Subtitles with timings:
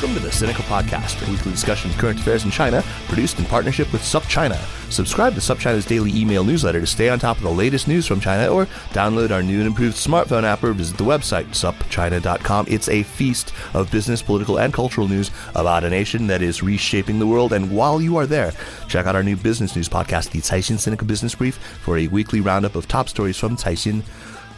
[0.00, 3.44] Welcome to the Sinica Podcast, a weekly discussion of current affairs in China, produced in
[3.44, 4.56] partnership with SupChina.
[4.90, 8.18] Subscribe to SupChina's daily email newsletter to stay on top of the latest news from
[8.18, 12.64] China, or download our new and improved smartphone app, or visit the website supchina.com.
[12.70, 17.18] It's a feast of business, political, and cultural news about a nation that is reshaping
[17.18, 17.52] the world.
[17.52, 18.54] And while you are there,
[18.88, 22.40] check out our new business news podcast, the Caixin Sinica Business Brief, for a weekly
[22.40, 24.02] roundup of top stories from Caixin.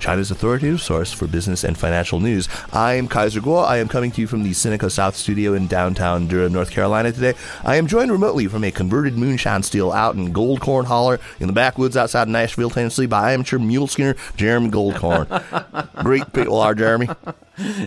[0.02, 2.48] China's authoritative source for business and financial news.
[2.72, 3.64] I'm Kaiser Kuo.
[3.64, 7.12] I am coming to you from the Sinica South studio in downtown Durham, North Carolina
[7.12, 7.34] today.
[7.62, 11.46] I am joined remotely from a converted moonshine still out in Gold Corn Holler in
[11.46, 15.94] the backwoods outside Nashville, Tennessee by amateur mule skinner Jeremy Goldkorn.
[16.02, 17.08] Great people are, Jeremy.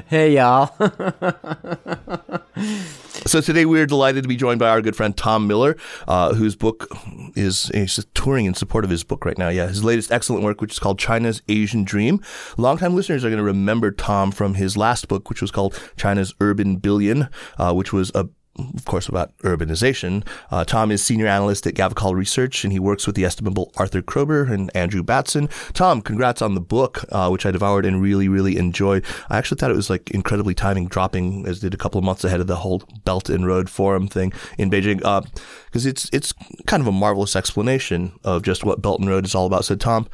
[0.07, 0.73] Hey, y'all.
[3.27, 5.75] So today we're delighted to be joined by our good friend Tom Miller,
[6.07, 6.95] uh, whose book
[7.35, 9.49] is he's touring in support of his book right now.
[9.49, 12.21] Yeah, his latest excellent work, which is called China's Asian Dream.
[12.55, 16.35] Longtime listeners are going to remember Tom from his last book, which was called China's
[16.39, 20.25] Urban Billion, uh, which was a of course, about urbanization.
[20.51, 24.01] Uh, Tom is senior analyst at Gavekal Research, and he works with the estimable Arthur
[24.01, 25.49] Kroeber and Andrew Batson.
[25.73, 29.03] Tom, congrats on the book, uh, which I devoured and really, really enjoyed.
[29.29, 32.23] I actually thought it was like incredibly timing dropping, as did a couple of months
[32.23, 36.33] ahead of the whole Belt and Road Forum thing in Beijing, because uh, it's it's
[36.65, 39.65] kind of a marvelous explanation of just what Belt and Road is all about.
[39.65, 40.07] So, Tom.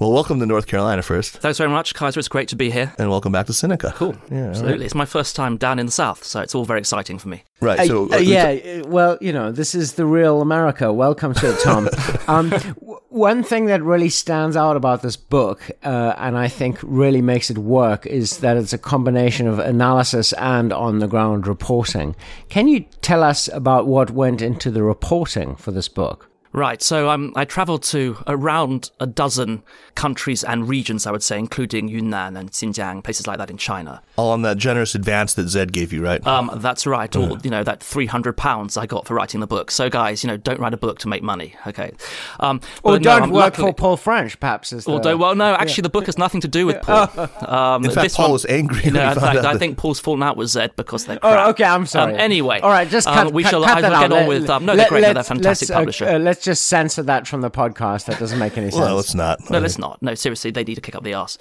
[0.00, 1.36] Well, welcome to North Carolina first.
[1.40, 2.18] Thanks very much, Kaiser.
[2.18, 2.94] It's great to be here.
[2.98, 3.92] And welcome back to Sinica.
[3.96, 4.16] Cool.
[4.30, 4.78] Yeah, Absolutely.
[4.78, 4.84] Right.
[4.86, 7.44] It's my first time down in the South, so it's all very exciting for me.
[7.60, 7.86] Right.
[7.86, 10.90] So, uh, uh, yeah, well, you know, this is the real America.
[10.90, 11.90] Welcome to it, Tom.
[12.28, 16.78] um, w- one thing that really stands out about this book, uh, and I think
[16.82, 21.46] really makes it work, is that it's a combination of analysis and on the ground
[21.46, 22.16] reporting.
[22.48, 26.29] Can you tell us about what went into the reporting for this book?
[26.52, 26.82] Right.
[26.82, 29.62] So um, I traveled to around a dozen
[29.94, 34.02] countries and regions, I would say, including Yunnan and Xinjiang, places like that in China.
[34.16, 36.24] All on that generous advance that Zed gave you, right?
[36.26, 37.14] Um, that's right.
[37.14, 39.70] All, you know, that 300 pounds I got for writing the book.
[39.70, 41.92] So, guys, you know, don't write a book to make money, okay?
[42.40, 44.72] Um, or don't no, work luckily, for Paul French, perhaps.
[44.72, 45.82] Is the, or well, no, actually, yeah.
[45.82, 47.08] the book has nothing to do with Paul.
[47.40, 48.84] Um, in fact, Paul one, was angry.
[48.84, 51.46] You know, in fact, I think Paul's fallen out with Zed because they're crap.
[51.46, 52.14] Oh, okay, I'm sorry.
[52.14, 52.60] Um, anyway.
[52.60, 54.66] All right, just cut, um, we cut, shall, cut I will get on with, um,
[54.66, 56.06] no, they're great, they're a fantastic uh, publisher.
[56.06, 58.06] Uh, let's just censor that from the podcast.
[58.06, 58.80] That doesn't make any sense.
[58.80, 59.38] well, it's not.
[59.50, 60.00] No, let's not.
[60.02, 61.38] No, seriously, they need to kick up the ass.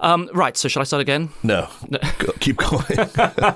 [0.00, 1.30] Um, right, so shall I start again?
[1.42, 1.68] No.
[2.18, 2.82] Go, keep going.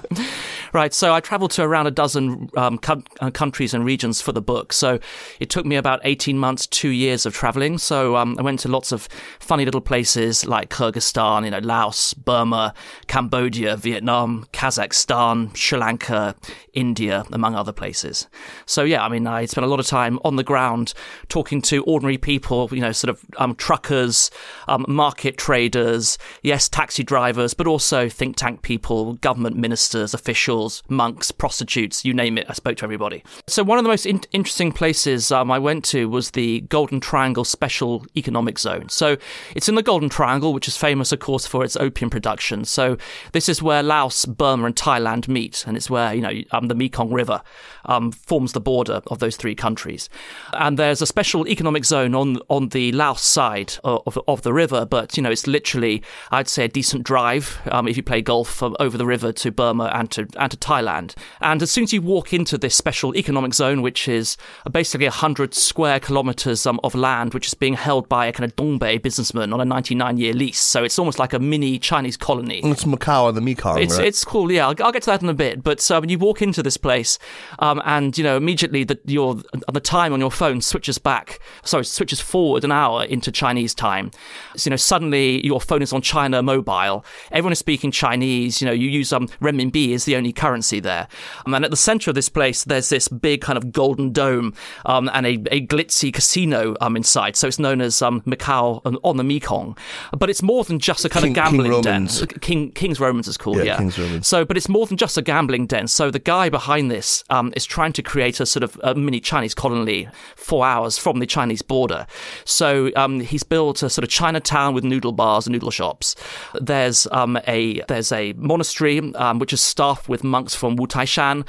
[0.73, 4.33] right, so I traveled to around a dozen um, co- uh, countries and regions for
[4.33, 4.73] the book.
[4.73, 4.99] So
[5.41, 7.79] it took me about 18 months, two years of traveling.
[7.79, 9.09] So um, I went to lots of
[9.41, 12.75] funny little places like Kyrgyzstan, you know, Laos, Burma,
[13.07, 16.35] Cambodia, Vietnam, Kazakhstan, Sri Lanka,
[16.73, 18.29] India, among other places.
[18.67, 20.95] So yeah, I mean, I spent a lot of time on the ground
[21.29, 24.31] talking to ordinary people, you know, sort of um, truckers,
[24.69, 30.58] um, market traders, yes, taxi drivers, but also think tank people, government ministers, officials,
[30.89, 32.47] monks, prostitutes, you name it.
[32.49, 33.23] I spoke to everybody.
[33.47, 37.01] So, one of the most in- interesting places um, I went to was the Golden
[37.01, 38.89] Triangle Special Economic Zone.
[38.89, 39.17] So,
[39.55, 42.65] it's in the Golden Triangle, which is famous, of course, for its opium production.
[42.65, 42.97] So,
[43.33, 46.75] this is where Laos, Burma, and Thailand meet, and it's where, you know, um, the
[46.75, 47.43] Mekong River
[47.85, 50.09] um, forms the border of those three countries.
[50.53, 54.85] And there's a special economic zone on on the Laos side of, of the river,
[54.85, 58.63] but, you know, it's literally I'd say a decent drive um, if you play golf
[58.63, 61.15] over the river to Burma and to and to Thailand.
[61.41, 64.37] And as soon as you walk into this special economic zone, which is
[64.71, 68.57] basically hundred square kilometers um, of land, which is being held by a kind of
[68.57, 72.61] Dongbei businessman on a 99-year lease, so it's almost like a mini Chinese colony.
[72.65, 73.79] It's Macau and the Mekong.
[73.79, 74.07] It's right?
[74.07, 74.51] it's cool.
[74.51, 75.63] Yeah, I'll, I'll, get to that in a bit.
[75.63, 77.19] But um, you walk into this place,
[77.59, 79.37] um, and you know immediately that your
[79.73, 81.41] the time on your phone switches back.
[81.65, 84.11] Sorry, switches forward an hour into Chinese time.
[84.57, 87.05] So, you know, suddenly your phone is on China Mobile.
[87.31, 88.61] Everyone is speaking Chinese.
[88.61, 91.09] You know, you use um, renminbi as the only currency there.
[91.45, 94.55] Um, and at the center of this place, there's this big kind of golden dome
[94.87, 97.37] um, and a, a glitzy casino um, inside.
[97.37, 99.77] So it's known as um, Macau on the Mekong.
[100.17, 102.09] But it's more than just a kind King, of gambling den.
[102.41, 103.77] King King's Romans is called, Yeah, yeah.
[103.79, 104.27] King's Romans.
[104.27, 105.89] So, but it's more than just a gambling den.
[105.89, 109.21] So the guy behind this um, is trying to create a sort of a mini
[109.21, 112.07] Chinese colony four hours from the Chinese border.
[112.45, 116.15] So um, he's built a sort of Chinatown with noodle bars and noodle shops.
[116.55, 121.45] There's um, a there's a monastery um, which is staffed with monks from Wu Taishan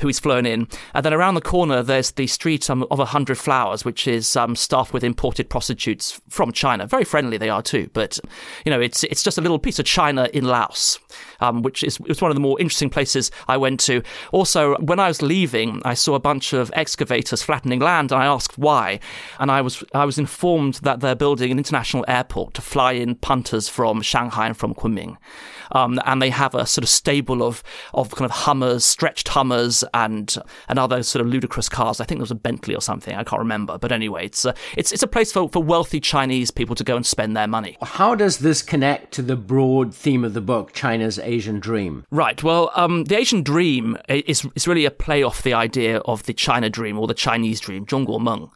[0.00, 0.66] who he's flown in.
[0.94, 4.34] And then around the corner, there's the street um, of a hundred flowers, which is
[4.36, 6.86] um, staffed with imported prostitutes from China.
[6.86, 8.18] Very friendly they are too, but
[8.64, 10.98] you know, it's it's just a little piece of China in Laos,
[11.40, 14.02] um, which is it's one of the more interesting places I went to.
[14.32, 18.26] Also, when I was leaving, I saw a bunch of excavators flattening land, and I
[18.26, 19.00] asked why,
[19.38, 23.16] and I was I was informed that they're building an international airport to fly in
[23.16, 25.16] punters from Shanghai and from Kunming.
[25.72, 27.62] Um, and they have a sort of stable of,
[27.94, 30.36] of kind of Hummers, stretched Hummers, and
[30.68, 32.00] and other sort of ludicrous cars.
[32.00, 33.14] I think there was a Bentley or something.
[33.14, 33.78] I can't remember.
[33.78, 36.96] But anyway, it's a, it's, it's a place for, for wealthy Chinese people to go
[36.96, 37.76] and spend their money.
[37.82, 42.04] How does this connect to the broad theme of the book, China's Asian Dream?
[42.10, 42.42] Right.
[42.42, 46.34] Well, um, the Asian Dream is, is really a play off the idea of the
[46.34, 48.50] China Dream or the Chinese Dream, Zhongguo Meng.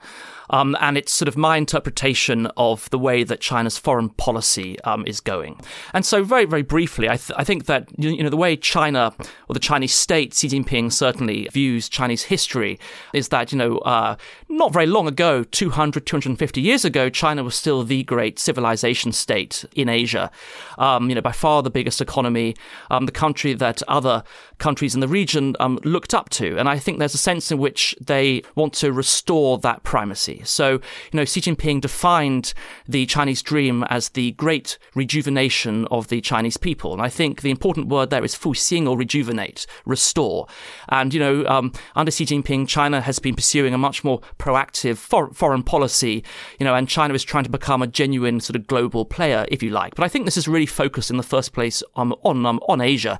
[0.50, 5.04] Um, and it's sort of my interpretation of the way that China's foreign policy um,
[5.06, 5.60] is going.
[5.92, 9.12] And so, very, very briefly, I, th- I think that you know the way China
[9.48, 12.78] or the Chinese state, Xi Jinping certainly views Chinese history
[13.12, 14.16] is that you know uh,
[14.48, 19.64] not very long ago, 200, 250 years ago, China was still the great civilization state
[19.74, 20.30] in Asia.
[20.78, 22.54] Um, you know, by far the biggest economy,
[22.90, 24.22] um, the country that other
[24.58, 26.58] countries in the region um, looked up to.
[26.58, 30.42] And I think there's a sense in which they want to restore that primacy.
[30.44, 30.80] So, you
[31.12, 32.54] know, Xi Jinping defined
[32.86, 36.92] the Chinese dream as the great rejuvenation of the Chinese people.
[36.92, 40.46] And I think the important word there is fuxing or rejuvenate, restore.
[40.88, 44.96] And, you know, um, under Xi Jinping, China has been pursuing a much more proactive
[44.96, 46.24] for- foreign policy,
[46.58, 49.62] you know, and China is trying to become a genuine sort of global player, if
[49.62, 49.94] you like.
[49.94, 52.80] But I think this is really focused in the first place um, on, um, on
[52.80, 53.18] Asia.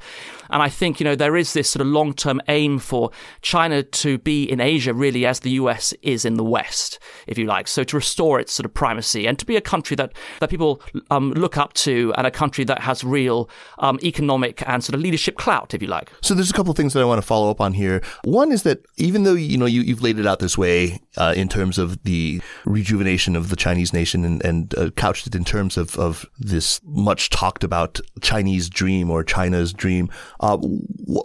[0.50, 3.10] And I think, you know, there is this sort of long term aim for
[3.40, 7.46] China to be in Asia really as the US is in the West, if you
[7.46, 7.66] like.
[7.66, 10.82] So to restore its sort of primacy and to be a country that, that people
[11.10, 13.48] um, look up to and a country that has real
[13.78, 16.10] um, economic and sort of leadership clout, if you like.
[16.20, 18.02] So there's a couple of things that I want to follow up on here.
[18.24, 21.32] One is that even though you know you, you've laid it out this way uh,
[21.34, 25.44] in terms of the rejuvenation of the Chinese nation and, and uh, couched it in
[25.44, 30.10] terms of, of this much talked about Chinese dream or China's dream,
[30.40, 30.58] uh,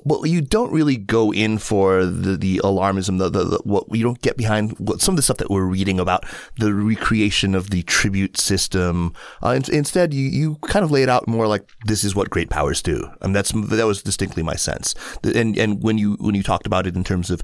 [0.05, 4.03] well, you don't really go in for the, the alarmism, the, the, the what you
[4.03, 6.25] don't get behind what, some of the stuff that we're reading about
[6.57, 9.13] the recreation of the tribute system.
[9.43, 12.29] Uh, in, instead, you, you kind of lay it out more like this is what
[12.29, 14.95] great powers do, and that's that was distinctly my sense.
[15.23, 17.41] And and when you when you talked about it in terms of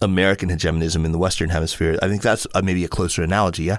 [0.00, 3.64] American hegemonism in the Western Hemisphere, I think that's uh, maybe a closer analogy.
[3.64, 3.78] Yeah.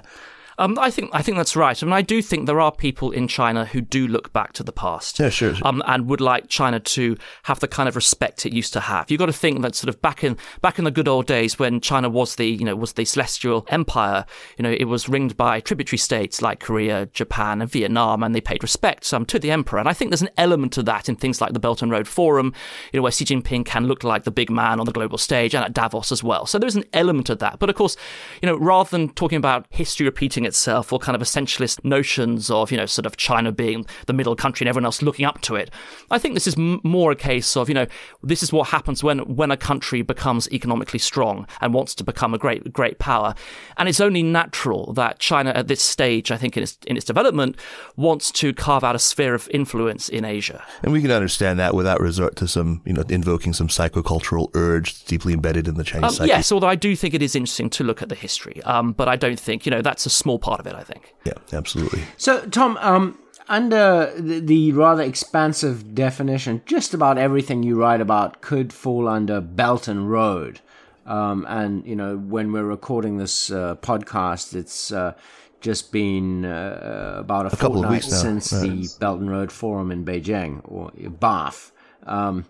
[0.58, 1.80] Um, I think I think that's right.
[1.80, 4.64] I mean, I do think there are people in China who do look back to
[4.64, 8.44] the past, yeah, sure, um, and would like China to have the kind of respect
[8.44, 9.08] it used to have.
[9.08, 11.58] You've got to think that sort of back in back in the good old days
[11.58, 14.26] when China was the you know was the celestial empire,
[14.56, 18.40] you know, it was ringed by tributary states like Korea, Japan, and Vietnam, and they
[18.40, 19.78] paid respect um, to the emperor.
[19.78, 22.08] And I think there's an element of that in things like the Belt and Road
[22.08, 22.52] Forum,
[22.92, 25.54] you know, where Xi Jinping can look like the big man on the global stage,
[25.54, 26.46] and at Davos as well.
[26.46, 27.60] So there's an element of that.
[27.60, 27.96] But of course,
[28.42, 32.72] you know, rather than talking about history repeating itself or kind of essentialist notions of,
[32.72, 35.54] you know, sort of China being the middle country and everyone else looking up to
[35.54, 35.70] it.
[36.10, 37.86] I think this is m- more a case of, you know,
[38.22, 42.34] this is what happens when, when a country becomes economically strong and wants to become
[42.34, 43.34] a great, great power.
[43.76, 47.06] And it's only natural that China at this stage, I think in its, in its
[47.06, 47.56] development,
[47.96, 50.64] wants to carve out a sphere of influence in Asia.
[50.82, 55.04] And we can understand that without resort to some, you know, invoking some psychocultural urge
[55.04, 56.28] deeply embedded in the Chinese um, psyche.
[56.28, 58.62] Yes, although I do think it is interesting to look at the history.
[58.62, 61.14] Um, but I don't think, you know, that's a small part of it, I think.
[61.24, 62.02] Yeah, absolutely.
[62.16, 63.18] So, Tom, um,
[63.48, 69.40] under the, the, rather expansive definition, just about everything you write about could fall under
[69.40, 70.60] Belt and Road.
[71.06, 75.14] Um, and, you know, when we're recording this uh, podcast, it's uh,
[75.62, 78.62] just been uh, about a, a couple of fortnight weeks since Right.
[78.62, 81.72] the Belt and Road Forum in Beijing, or Bath.
[82.08, 82.46] Um,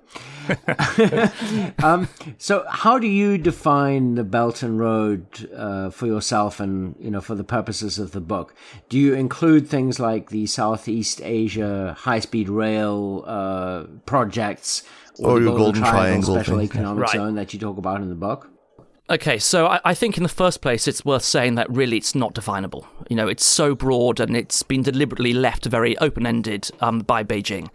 [1.82, 7.10] um, so, how do you define the Belt and Road uh, for yourself, and you
[7.10, 8.54] know, for the purposes of the book?
[8.88, 14.84] Do you include things like the Southeast Asia high-speed rail uh, projects,
[15.18, 16.66] Or the your Golden Triangle Special thing.
[16.66, 17.12] Economic Right.
[17.12, 18.50] Zone that you talk about in the book?
[19.10, 22.14] Okay, so I, I think in the first place, it's worth saying that really it's
[22.14, 22.86] not definable.
[23.08, 27.24] You know, it's so broad and it's been deliberately left very open ended um, by
[27.24, 27.70] Beijing.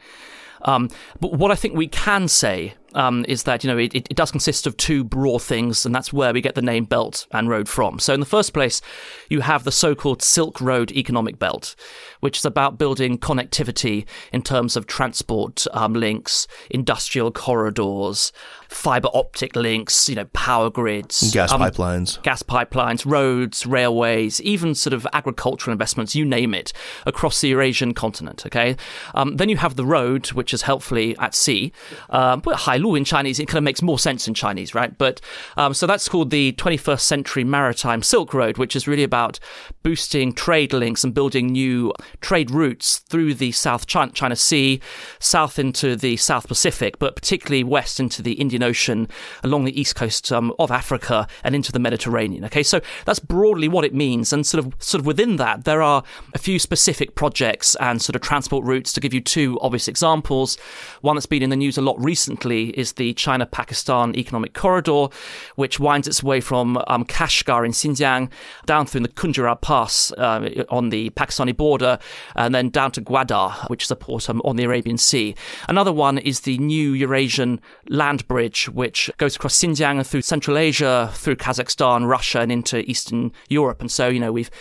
[0.65, 0.89] Um,
[1.19, 4.31] but what I think we can say um, is that you know it, it does
[4.31, 7.67] consist of two broad things, and that's where we get the name Belt and Road
[7.67, 7.99] from.
[7.99, 8.81] So in the first place,
[9.29, 11.75] you have the so-called Silk Road economic belt,
[12.19, 18.31] which is about building connectivity in terms of transport um, links, industrial corridors,
[18.69, 24.75] fiber optic links, you know, power grids, gas um, pipelines, gas pipelines, roads, railways, even
[24.75, 26.73] sort of agricultural investments, you name it,
[27.05, 28.45] across the Eurasian continent.
[28.45, 28.75] Okay,
[29.13, 31.71] um, then you have the road, which is helpfully at sea.
[32.09, 34.95] Um, but In Chinese, it kind of makes more sense in Chinese, right?
[34.97, 35.21] But
[35.55, 39.39] um, so that's called the 21st Century Maritime Silk Road, which is really about
[39.83, 44.81] boosting trade links and building new trade routes through the South China, China Sea,
[45.19, 49.07] south into the South Pacific, but particularly west into the Indian Ocean,
[49.43, 52.43] along the east coast um, of Africa, and into the Mediterranean.
[52.45, 55.81] Okay, so that's broadly what it means, and sort of sort of within that, there
[55.81, 58.91] are a few specific projects and sort of transport routes.
[58.93, 60.57] To give you two obvious examples,
[61.01, 65.07] one that's been in the news a lot recently is the China-Pakistan Economic Corridor,
[65.55, 68.29] which winds its way from um, Kashgar in Xinjiang
[68.65, 71.99] down through the Khunjerab Pass uh, on the Pakistani border,
[72.35, 75.35] and then down to Gwadar, which is a port um, on the Arabian Sea.
[75.67, 80.57] Another one is the new Eurasian land bridge, which goes across Xinjiang and through Central
[80.57, 83.81] Asia, through Kazakhstan, Russia, and into Eastern Europe.
[83.81, 84.51] And so, you know, we've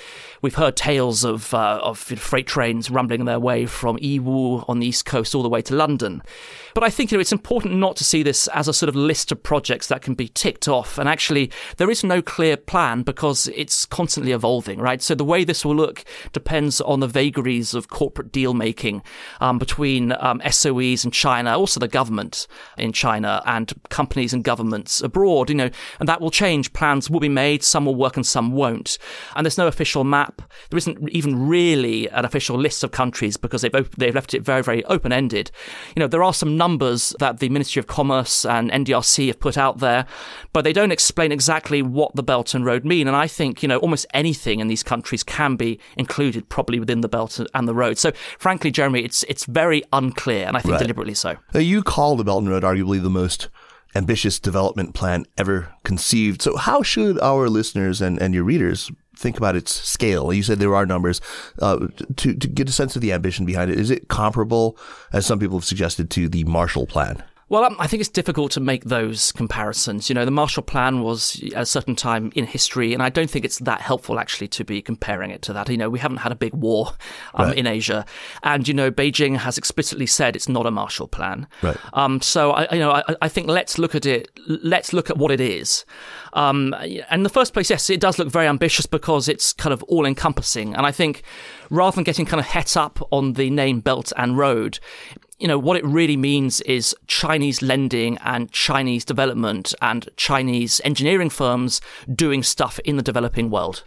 [0.43, 4.87] we've heard tales of uh, of freight trains rumbling their way from Yiwu on the
[4.87, 6.23] east coast all the way to London.
[6.75, 8.97] But I think you know, it's important not to see this as a sort of
[8.97, 10.99] list of projects that can be ticked off.
[10.99, 15.03] And actually, there is no clear plan because it's constantly evolving, right?
[15.03, 19.03] So the way this will look depends on the vagaries of corporate deal making
[19.41, 22.47] um, between um, SOEs in China, also the government
[22.79, 25.51] in China, and companies and governments abroad.
[25.51, 26.73] You know, and that will change.
[26.73, 27.63] Plans will be made.
[27.63, 28.99] Some will work and some won't.
[29.37, 30.43] And there's no official map.
[30.71, 34.43] There isn't even really an official list of countries because they've op- they've left it
[34.43, 35.51] very very open ended.
[35.95, 39.57] You know, there are some numbers that the Ministry of Commerce and NDRC have put
[39.59, 40.07] out there,
[40.53, 43.07] but they don't explain exactly what the Belt and Road mean.
[43.09, 47.01] And I think you know almost anything in these countries can be included probably within
[47.01, 47.99] the Belt and the Road.
[47.99, 50.81] So frankly, Jeremy, it's it's very unclear, and I think Right.
[50.87, 51.31] deliberately so.
[51.55, 53.49] Uh, You call the Belt and Road arguably the most
[53.95, 56.41] ambitious development plan ever conceived.
[56.43, 58.91] So, how should our listeners and, and your readers
[59.23, 60.33] think about its scale?
[60.33, 61.21] You said there are numbers.
[61.61, 64.77] Uh, to, to get a sense of the ambition behind it, is it comparable,
[65.13, 67.23] as some people have suggested, to the Marshall Plan?
[67.53, 70.09] Well, um, I think it's difficult to make those comparisons.
[70.09, 73.29] You know, the Marshall Plan was at a certain time in history, and I don't
[73.29, 75.69] think it's that helpful actually to be comparing it to that.
[75.69, 76.95] You know, we haven't had a big war
[77.35, 77.59] um, Right.
[77.59, 78.07] in Asia,
[78.43, 81.47] and you know, Beijing has explicitly said it's not a Marshall Plan.
[81.61, 81.77] Right.
[81.93, 84.31] Um, so I, you know, I, I think let's look at it.
[84.47, 85.85] Let's look at what it is.
[86.33, 89.75] Um, and in the first place, yes, it does look very ambitious because it's kind
[89.75, 90.75] of all encompassing.
[90.75, 91.23] And I think
[91.69, 94.79] rather than getting kind of het up on the name Belt and Road,
[95.43, 101.31] you know, what it really means is Chinese lending and Chinese development and Chinese engineering
[101.31, 101.81] firms
[102.15, 103.83] doing stuff in the developing world.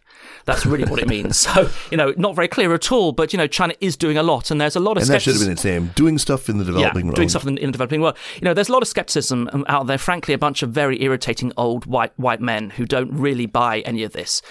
[0.46, 1.46] That's really what it means.
[1.56, 4.24] So, you know, not very clear at all, but, you know, China is doing a
[4.24, 5.92] lot and there's a lot of And that should have skepticism- been its name.
[5.96, 7.16] Doing stuff in the developing yeah, world.
[7.16, 8.18] doing stuff in, in the developing world.
[8.36, 9.98] You know, there's a lot of skepticism um, out there.
[9.98, 14.04] Frankly, a bunch of very irritating old white white men who don't really buy any
[14.04, 14.42] of this,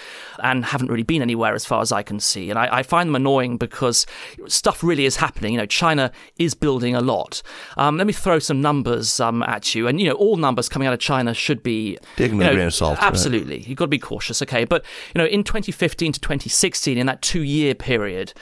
[0.41, 2.49] and haven't really been anywhere as far as I can see.
[2.49, 4.05] And I, I find them annoying because
[4.47, 5.53] stuff really is happening.
[5.53, 7.41] You know, China is building a lot.
[7.77, 10.87] Um, let me throw some numbers um, at you, and you know, all numbers coming
[10.87, 13.07] out of China should be Taken with a grain of salt, right?
[13.07, 14.41] Absolutely, you've got to be cautious.
[14.41, 14.83] Okay, but
[15.13, 18.33] you know, in 2015 to 2016, in that two-year period,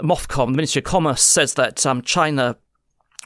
[0.00, 2.56] MOFCOM, the Ministry of Commerce, says that um, China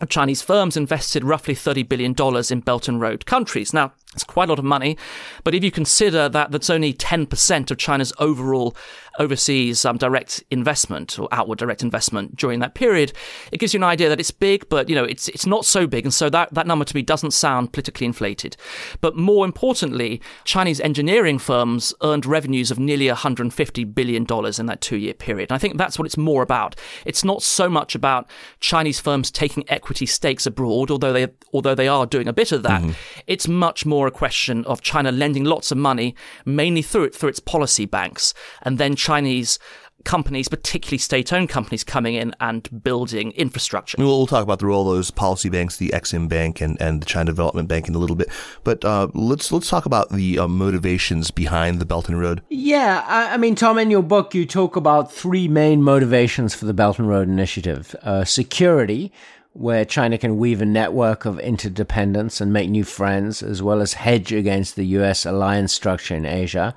[0.08, 2.14] Chinese firms invested roughly $30 billion
[2.50, 3.72] in Belt and Road countries.
[3.72, 4.96] Now, it's quite a lot of money,
[5.44, 8.76] but if you consider that that's only 10% of China's overall
[9.18, 13.12] overseas um, direct investment or outward direct investment during that period,
[13.50, 15.86] it gives you an idea that it's big, but you know it's it's not so
[15.86, 18.56] big, and so that, that number to me doesn't sound politically inflated.
[19.00, 24.80] But more importantly, Chinese engineering firms earned revenues of nearly 150 billion dollars in that
[24.80, 25.50] two-year period.
[25.50, 26.76] And I think that's what it's more about.
[27.04, 28.28] It's not so much about
[28.60, 32.62] Chinese firms taking equity stakes abroad, although they although they are doing a bit of
[32.62, 32.82] that.
[33.26, 37.30] It's much more a question of China lending lots of money, mainly through it through
[37.30, 39.58] its policy banks, and then Chinese
[40.04, 43.96] companies, particularly state-owned companies, coming in and building infrastructure.
[43.98, 47.00] We'll, we'll talk about the role of those policy banks, the Exim Bank and, and
[47.00, 48.28] the China Development Bank in a little bit.
[48.64, 52.42] But uh, let's let's talk about the uh, motivations behind the Belt and Road.
[52.48, 56.64] Yeah, I, I mean, Tom, in your book, you talk about three main motivations for
[56.64, 59.12] the Belt and Road Initiative uh, security,
[59.54, 63.94] where China can weave a network of interdependence and make new friends, as well as
[63.94, 66.74] hedge against the US alliance structure in Asia.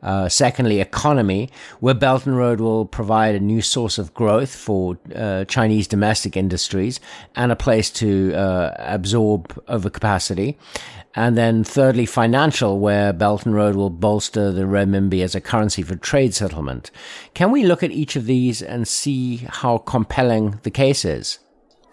[0.00, 4.96] Uh, secondly, economy, where Belt and Road will provide a new source of growth for
[5.14, 7.00] uh, Chinese domestic industries
[7.34, 10.56] and a place to uh, absorb overcapacity.
[11.16, 15.82] And then thirdly, financial, where Belt and Road will bolster the renminbi as a currency
[15.82, 16.92] for trade settlement.
[17.34, 21.40] Can we look at each of these and see how compelling the case is?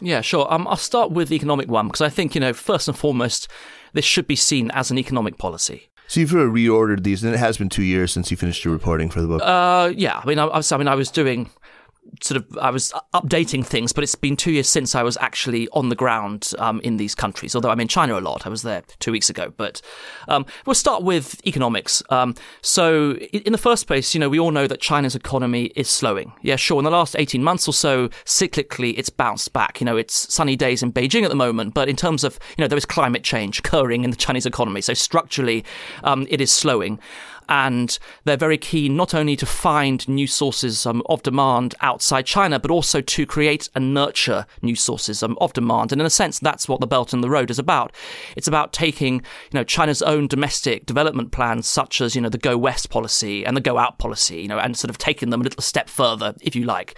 [0.02, 0.52] Yeah, sure.
[0.54, 3.48] Um, I'll start with the economic one because I think, you know, first and foremost,
[3.94, 5.90] this should be seen as an economic policy.
[6.08, 9.10] So you've reordered these, and it has been two years since you finished your reporting
[9.10, 9.42] for the book.
[9.42, 10.22] Uh, yeah.
[10.24, 11.50] I mean, I, I mean, I was doing
[12.22, 15.68] sort of I was updating things, but it's been two years since I was actually
[15.70, 17.56] on the ground um, in these countries.
[17.56, 19.54] Although I'm in China a lot, I was there two weeks ago.
[19.56, 19.82] But
[20.28, 22.04] um, we'll start with economics.
[22.10, 25.90] Um, so, in the first place, you know, we all know that China's economy is
[25.90, 26.34] slowing.
[26.42, 26.80] Yeah, sure.
[26.80, 29.80] In the last 18 months or so, cyclically, it's bounced back.
[29.82, 32.64] You know, it's sunny days in Beijing at the moment, but in terms of you
[32.64, 34.82] know, there is climate change occurring in the Chinese economy.
[34.82, 35.64] So structurally,
[36.04, 37.00] um, it is slowing
[37.50, 42.60] and they're very keen not only to find new sources um, of demand outside China,
[42.60, 45.92] but also to create and nurture new sources um, of demand.
[45.92, 47.94] And in a sense, that's what the Belt and the Road is about.
[48.36, 49.22] It's about taking, you
[49.54, 53.56] know, China's own domestic development plans, such as you know the Go West policy and
[53.56, 56.36] the Go Out policy, you know, and sort of taking them a little step further,
[56.42, 56.96] if you like.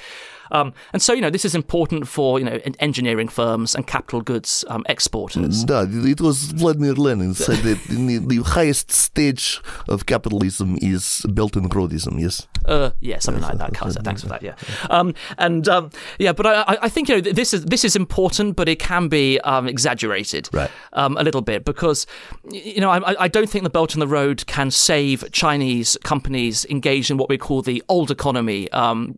[0.51, 4.21] Um, and so, you know, this is important for, you know, engineering firms and capital
[4.21, 5.65] goods um, exporters.
[5.65, 11.55] No, it was Vladimir Lenin said that the, the, highest stage of capitalism is Belt
[11.55, 12.47] and Roadism, yes?
[12.65, 14.03] Uh, yeah, something yes, like that.
[14.03, 14.55] Thanks for that, yeah.
[14.89, 18.55] Um, and, um, yeah, but I, I think, you know, this is, this is important,
[18.55, 20.71] but it can be um, exaggerated right.
[20.93, 22.07] Um, a little bit because,
[22.49, 26.65] you know, I, I don't think the Belt and the Road can save Chinese companies
[26.69, 28.69] engaged in what we call the old economy,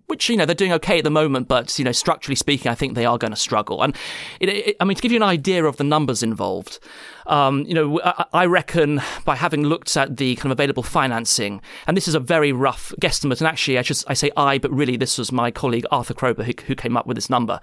[0.07, 2.71] which, you know, they're doing okay at the moment moment, but you know, structurally speaking,
[2.71, 3.83] I think they are going to struggle.
[3.83, 3.95] And
[4.39, 6.79] it, it, I mean, to give you an idea of the numbers involved,
[7.29, 7.99] um, you know,
[8.33, 12.19] I reckon by having looked at the kind of available financing, and this is a
[12.19, 15.51] very rough guesstimate, and actually, I just I say I, but really this was my
[15.51, 17.61] colleague Arthur Kroeber who, who came up with this number.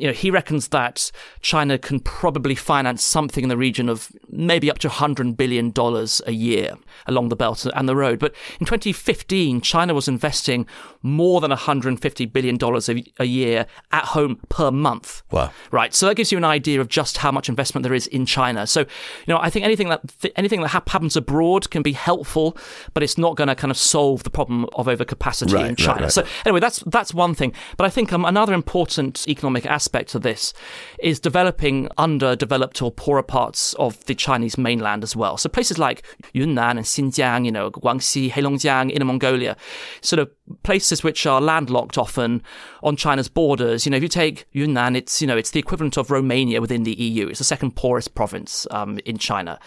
[0.00, 4.70] You know, he reckons that China can probably finance something in the region of maybe
[4.70, 6.74] up to 100 billion dollars a year
[7.06, 8.18] along the Belt and the Road.
[8.18, 10.66] But in 2015, China was investing
[11.02, 15.22] more than 150 billion dollars a year at home per month.
[15.30, 15.52] Wow!
[15.70, 18.24] Right, so that gives you an idea of just how much investment there is in
[18.24, 18.66] China.
[18.66, 18.86] So
[19.26, 22.56] you know, I think anything that th- anything that ha- happens abroad can be helpful,
[22.92, 25.92] but it's not going to kind of solve the problem of overcapacity right, in China.
[25.92, 26.12] Right, right.
[26.12, 27.52] So anyway, that's that's one thing.
[27.76, 30.52] But I think um, another important economic aspect of this
[30.98, 35.36] is developing underdeveloped or poorer parts of the Chinese mainland as well.
[35.36, 36.02] So places like
[36.32, 39.56] Yunnan and Xinjiang, you know, Guangxi, Heilongjiang, Inner Mongolia,
[40.00, 40.30] sort of
[40.62, 42.42] places which are landlocked often
[42.82, 43.86] on China's borders.
[43.86, 46.84] You know, if you take Yunnan, it's you know it's the equivalent of Romania within
[46.84, 47.28] the EU.
[47.28, 49.58] It's the second poorest province um, in China,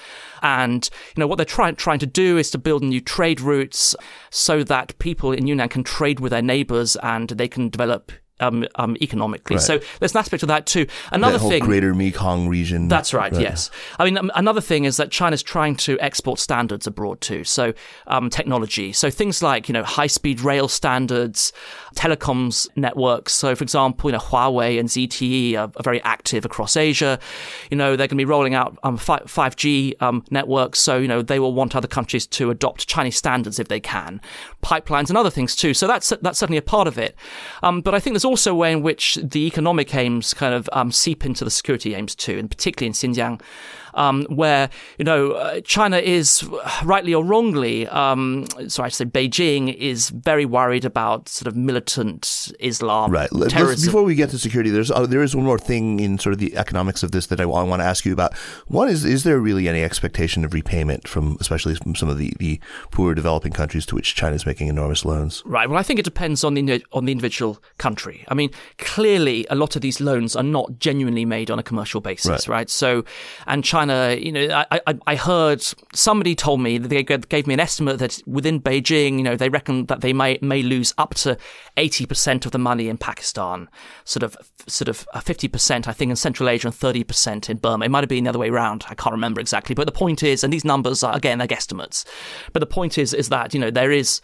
[0.41, 3.95] and you know what they're trying trying to do is to build new trade routes
[4.29, 8.67] so that people in Yunnan can trade with their neighbors and they can develop um,
[8.75, 9.55] um, economically.
[9.55, 9.63] Right.
[9.63, 10.87] So there's an aspect of that too.
[11.11, 12.87] Another thing, Greater Mekong region.
[12.87, 13.41] That's right, right.
[13.41, 17.43] Yes, I mean um, another thing is that China's trying to export standards abroad too.
[17.43, 17.73] So
[18.07, 21.51] um, technology, so things like you know high speed rail standards,
[21.97, 23.33] telecoms networks.
[23.33, 27.19] So for example, you know Huawei and ZTE are, are very active across Asia.
[27.71, 30.79] You know they're going to be rolling out um, 5G um, networks.
[30.79, 34.21] So you know they will want other countries to adopt Chinese standards if they can.
[34.63, 35.73] Pipelines and other things too.
[35.73, 37.15] So that's that's certainly a part of it.
[37.63, 40.69] Um, but I think there's also a way in which the economic aims kind of
[40.73, 43.41] um, seep into the security aims too, and particularly in Xinjiang
[43.97, 46.47] um, where you know uh, China is
[46.83, 52.51] rightly or wrongly, um, sorry, I say Beijing is very worried about sort of militant
[52.59, 53.29] Islam, right?
[53.29, 56.39] Before we get to security, there's uh, there is one more thing in sort of
[56.39, 58.33] the economics of this that I, I want to ask you about.
[58.67, 62.33] One is is there really any expectation of repayment from especially from some of the,
[62.37, 62.59] the
[62.91, 65.41] poor developing countries to which China is making enormous loans?
[65.45, 65.69] Right.
[65.69, 68.25] Well, I think it depends on the on the individual country.
[68.27, 72.01] I mean, clearly a lot of these loans are not genuinely made on a commercial
[72.01, 72.57] basis, right?
[72.57, 72.69] right?
[72.69, 73.03] So,
[73.47, 77.53] and China You know, I, I, I heard somebody told me that they gave me
[77.53, 81.15] an estimate that within Beijing, you know, they reckon that they may may lose up
[81.15, 81.37] to
[81.77, 83.69] eighty percent of the money in Pakistan,
[84.03, 87.49] sort of sort of uh, fifty percent, I think, in Central Asia and thirty percent
[87.49, 87.85] in Burma.
[87.85, 88.85] It might have been the other way around.
[88.89, 92.05] I can't remember exactly, but the point is, and these numbers are again they're guesstimates,
[92.53, 94.21] but the point is is that you know there is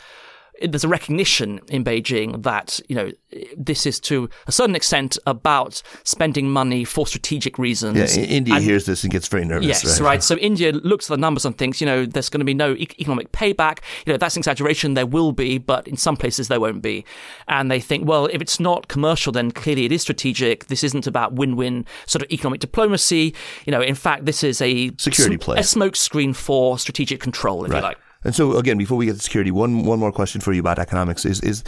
[0.64, 3.12] there's a recognition in Beijing that you know
[3.58, 8.18] this is to a certain extent about spending money for strategic reasons.
[8.18, 9.68] Yeah, India and, hears this and gets very nervous.
[9.68, 10.08] Yes, right?
[10.08, 10.24] right.
[10.24, 12.74] So India looks at the numbers and thinks, you know, there's going to be no
[12.74, 13.80] economic payback.
[14.06, 14.94] You know, that's an exaggeration.
[14.94, 17.06] There will be, but in some places there won't be.
[17.48, 20.68] And they think, well, if it's not commercial, then clearly it is strategic.
[20.68, 23.34] This isn't about win-win sort of economic diplomacy.
[23.66, 27.72] You know, in fact, this is a security play, a smokescreen for strategic control, if
[27.72, 27.78] right.
[27.78, 27.98] you like.
[28.24, 30.80] And so again, before we get to security, one one more question for you about
[30.80, 31.64] economics is is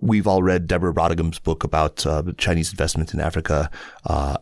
[0.00, 3.70] we've all read Deborah Brautigam book about uh, Chinese investment in Africa.
[4.04, 4.36] Uh,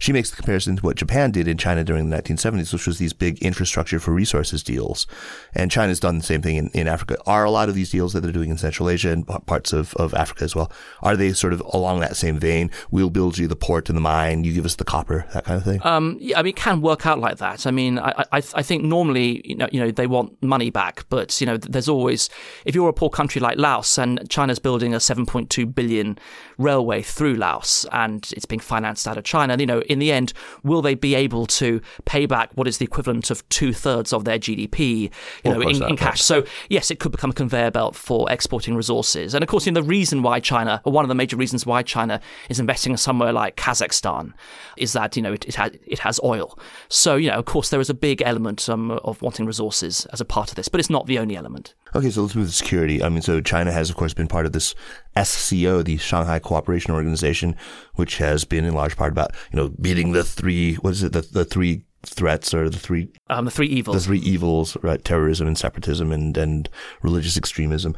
[0.00, 2.98] she makes the comparison to what Japan did in China during the 1970s, which was
[2.98, 5.06] these big infrastructure for resources deals.
[5.54, 7.18] And China's done the same thing in, in Africa.
[7.26, 9.94] Are a lot of these deals that they're doing in Central Asia and parts of,
[9.94, 12.70] of Africa as well, are they sort of along that same vein?
[12.90, 15.58] We'll build you the port and the mine, you give us the copper, that kind
[15.58, 15.80] of thing?
[15.84, 17.66] Um, yeah, I mean, it can work out like that.
[17.66, 21.04] I mean, I, I, I think normally, you know, you know, they want money back,
[21.10, 22.30] but, you know, there's always,
[22.64, 26.18] if you're a poor country like Laos and China's building a 7.2 billion
[26.60, 30.32] railway through Laos and it's being financed out of China, you know, in the end,
[30.62, 34.24] will they be able to pay back what is the equivalent of two thirds of
[34.24, 35.10] their GDP,
[35.44, 36.22] you know, in, in, cash?
[36.22, 39.34] So yes, it could become a conveyor belt for exporting resources.
[39.34, 41.64] And of course, you know, the reason why China, or one of the major reasons
[41.66, 44.32] why China is investing in somewhere like Kazakhstan,
[44.76, 46.58] is that you know it, it has it has oil.
[46.88, 50.20] So you know, of course, there is a big element um, of wanting resources as
[50.20, 51.74] a part of this, but it's not the only element.
[51.94, 53.02] Okay, so let's move to security.
[53.02, 54.74] I mean, so China has, of course, been part of this
[55.20, 57.56] SCO, the Shanghai Cooperation Organization,
[57.94, 61.12] which has been in large part about, you know, beating the three, what is it,
[61.12, 63.96] the, the three threats or the three um, the three evils.
[63.96, 65.04] The three evils right?
[65.04, 66.68] Terrorism and separatism and and
[67.02, 67.94] religious extremism.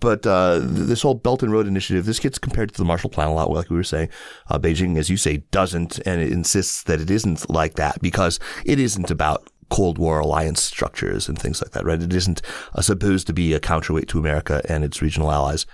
[0.00, 3.28] But uh, this whole belt and road initiative this gets compared to the marshall plan
[3.28, 4.10] a lot like we were saying.
[4.48, 8.38] Uh, beijing as you say doesn't and it insists that it isn't like that because
[8.64, 12.02] it isn't about Cold War alliance structures and things like that, right?
[12.02, 12.42] It isn't
[12.80, 15.66] supposed to be a counterweight to America and its regional allies,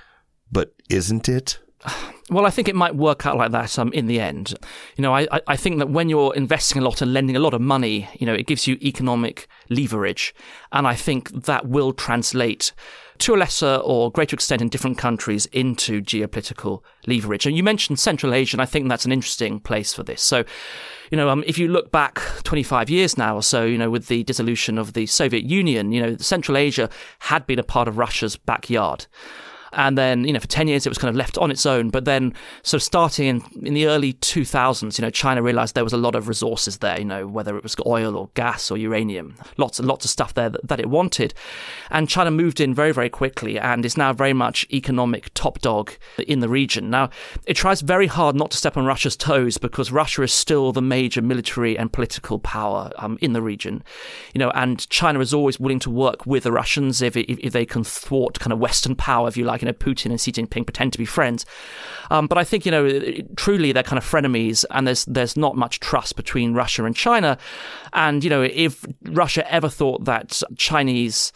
[0.52, 1.58] but isn't it?
[2.30, 4.54] Well, I think it might work out like that um, in the end.
[4.96, 7.54] You know, I, I think that when you're investing a lot and lending a lot
[7.54, 10.34] of money, you know, it gives you economic leverage.
[10.70, 12.72] And I think that will translate
[13.18, 17.46] to a lesser or greater extent in different countries into geopolitical leverage.
[17.46, 20.20] And you mentioned Central Asia, and I think that's an interesting place for this.
[20.20, 20.44] So,
[21.10, 24.08] you know, um, if you look back 25 years now or so, you know, with
[24.08, 26.90] the dissolution of the Soviet Union, you know, Central Asia
[27.20, 29.06] had been a part of Russia's backyard.
[29.72, 31.90] And then, you know, for 10 years it was kind of left on its own.
[31.90, 35.84] But then, sort of starting in, in the early 2000s, you know, China realized there
[35.84, 38.76] was a lot of resources there, you know, whether it was oil or gas or
[38.76, 41.34] uranium, lots and lots of stuff there that, that it wanted.
[41.90, 45.92] And China moved in very, very quickly and is now very much economic top dog
[46.26, 46.90] in the region.
[46.90, 47.10] Now,
[47.46, 50.82] it tries very hard not to step on Russia's toes because Russia is still the
[50.82, 53.82] major military and political power um, in the region,
[54.34, 57.52] you know, and China is always willing to work with the Russians if, if, if
[57.52, 60.20] they can thwart kind of Western power, if you like like you know Putin and
[60.20, 61.44] Xi Jinping pretend to be friends.
[62.10, 63.00] Um, but I think you know
[63.36, 67.38] truly they're kind of frenemies, and there's there's not much trust between Russia and China.
[67.92, 71.32] And you know if Russia ever thought that Chinese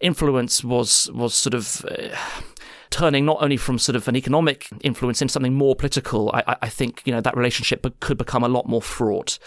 [0.00, 2.16] influence was was sort of uh,
[2.90, 6.68] turning not only from sort of an economic influence into something more political, I, I
[6.68, 9.38] think you know that relationship could become a lot more fraught.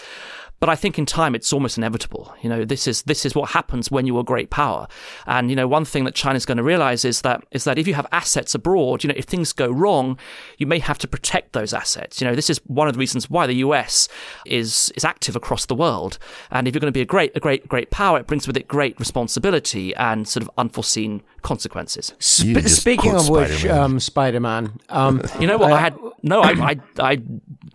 [0.64, 2.34] But I think in time it's almost inevitable.
[2.42, 4.88] You know, this is this is what happens when you're a great power.
[5.28, 7.86] And you know, one thing that China's going to realize is that is that if
[7.86, 10.18] you have assets abroad, you know, if things go wrong,
[10.58, 12.22] you may have to protect those assets.
[12.22, 14.08] You know, this is one of the reasons why the US
[14.46, 16.18] is is active across the world.
[16.50, 18.56] And if you're going to be a great a great great power, it brings with
[18.56, 22.14] it great responsibility and sort of unforeseen consequences.
[22.20, 23.80] Sp- speaking of which, Spider-Man.
[23.80, 24.80] Um, Spider-Man.
[24.90, 25.72] Um, you know what?
[25.72, 26.42] I, I had no.
[26.42, 27.22] I, I I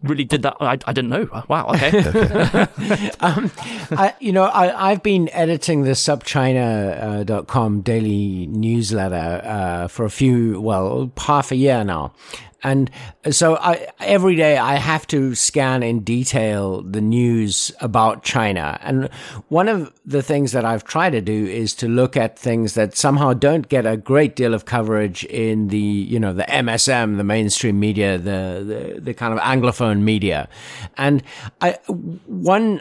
[0.03, 0.57] really did that.
[0.61, 1.45] I, I didn't know.
[1.49, 1.69] Wow.
[1.75, 1.99] Okay.
[3.21, 3.51] um,
[3.91, 10.11] I, you know, I, I've been editing the SupChina.com uh, daily newsletter uh, for a
[10.11, 12.13] few, well, half a year now.
[12.63, 12.91] And
[13.31, 18.79] so I, every day I have to scan in detail the news about China.
[18.83, 19.09] And
[19.49, 22.97] one of the things that I've tried to do is to look at things that
[22.97, 27.25] somehow don't get a great deal of coverage in the, you know, the MSM, the
[27.25, 30.49] mainstream media, the, the, the kind of Anglophone media.
[30.97, 31.23] And
[31.61, 31.79] I,
[32.27, 32.81] one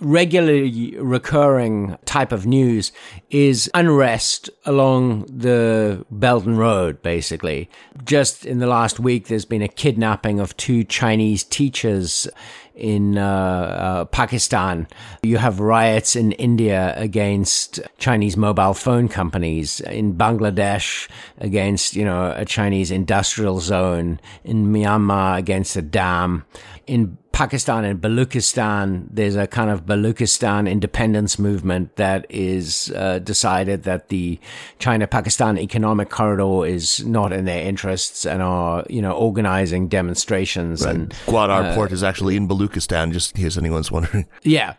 [0.00, 2.92] regularly recurring type of news
[3.30, 7.68] is unrest along the Belt and Road, basically.
[8.04, 12.28] Just in the last week, there's been a kidnapping of two Chinese teachers
[12.76, 14.86] in uh, uh, Pakistan.
[15.22, 22.34] You have riots in India against Chinese mobile phone companies, in Bangladesh against, you know,
[22.36, 26.44] a Chinese industrial zone, in Myanmar against a dam,
[26.86, 33.82] in Pakistan and Baluchistan, there's a kind of Baluchistan independence movement that is uh, decided
[33.82, 34.38] that the
[34.78, 40.86] China-Pakistan economic corridor is not in their interests and are, you know, organizing demonstrations.
[40.86, 40.94] Right.
[40.94, 44.26] And Gwadar uh, port is actually in Baluchistan, just in case anyone's wondering.
[44.42, 44.74] Yeah.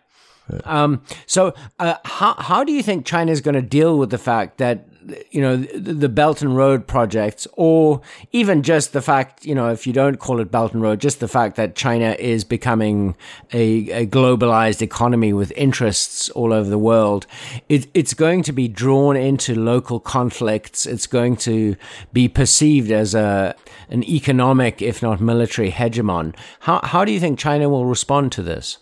[0.64, 4.18] Um, so, uh, how how do you think China is going to deal with the
[4.18, 4.88] fact that
[5.32, 9.86] you know, the, Belt and Road projects, or even just the fact, you know, if
[9.86, 13.16] you don't call it Belt and Road, just the fact that China is becoming
[13.54, 17.28] a, a globalized economy with interests all over the world,
[17.70, 20.86] it, it's going to be drawn into local conflicts.
[20.86, 21.76] It's going to
[22.14, 23.56] be perceived as a
[23.90, 26.36] an economic, if not military, hegemon.
[26.62, 28.78] How how do you think China will respond to this?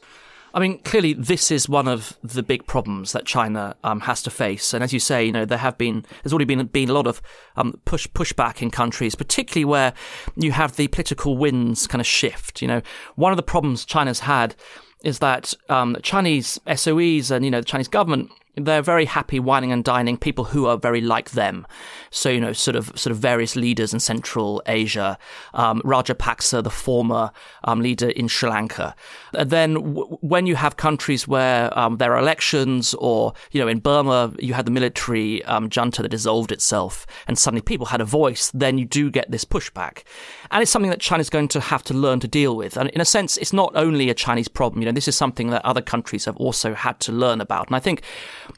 [0.55, 4.29] I mean, clearly, this is one of the big problems that China um, has to
[4.29, 4.73] face.
[4.73, 7.07] And as you say, you know, there have been, there's already been been a lot
[7.07, 7.21] of
[7.57, 9.93] um, push pushback in countries, particularly where
[10.37, 12.61] you have the political winds kind of shift.
[12.61, 12.81] You know,
[13.15, 14.55] one of the problems China's had
[15.03, 19.71] is that um, Chinese SOEs and you know the Chinese government they're very happy wining
[19.71, 21.65] and dining people who are very like them.
[22.09, 25.17] So you know, sort of sort of various leaders in Central Asia,
[25.53, 27.31] um, Rajapaksa, the former
[27.63, 28.95] um, leader in Sri Lanka.
[29.33, 33.67] And then w- when you have countries where um, there are elections, or you know,
[33.67, 38.01] in Burma you had the military um, junta that dissolved itself, and suddenly people had
[38.01, 40.03] a voice, then you do get this pushback,
[40.51, 42.77] and it's something that China's going to have to learn to deal with.
[42.77, 44.81] And in a sense, it's not only a Chinese problem.
[44.81, 47.75] You know, this is something that other countries have also had to learn about, and
[47.75, 48.01] I think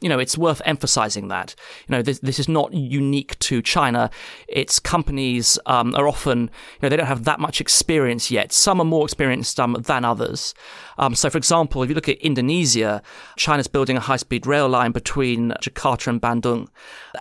[0.02, 1.56] you know, it's worth emphasizing that.
[1.88, 4.10] You know, this, this is not unique to China.
[4.48, 6.50] Its companies um, are often, you
[6.84, 8.52] know, they don't have that much experience yet.
[8.52, 10.54] Some are more experienced um, than others.
[10.98, 13.02] Um, so, for example, if you look at Indonesia,
[13.36, 16.68] China's building a high speed rail line between Jakarta and Bandung.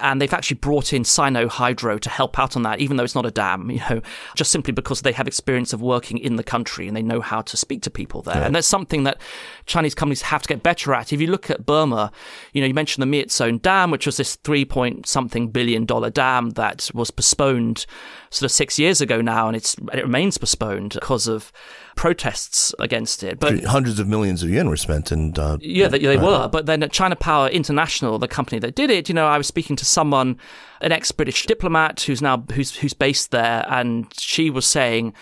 [0.00, 3.14] And they've actually brought in Sino Hydro to help out on that, even though it's
[3.14, 4.00] not a dam, you know,
[4.34, 7.42] just simply because they have experience of working in the country and they know how
[7.42, 8.36] to speak to people there.
[8.36, 8.46] Yeah.
[8.46, 9.20] And that's something that
[9.66, 11.12] Chinese companies have to get better at.
[11.12, 12.12] If you look at Burma,
[12.52, 16.10] you know, you mentioned the Myitsone Dam, which was this three point something billion dollar
[16.10, 17.86] dam that was postponed
[18.30, 21.52] sort of six years ago now, and it's it remains postponed because of
[21.96, 23.40] protests against it.
[23.40, 26.48] But hundreds of millions of yen were spent, and uh, yeah, they, they were.
[26.48, 29.48] But then at China Power International, the company that did it, you know, I was
[29.48, 30.38] speaking to someone,
[30.80, 35.14] an ex-British diplomat who's now who's who's based there, and she was saying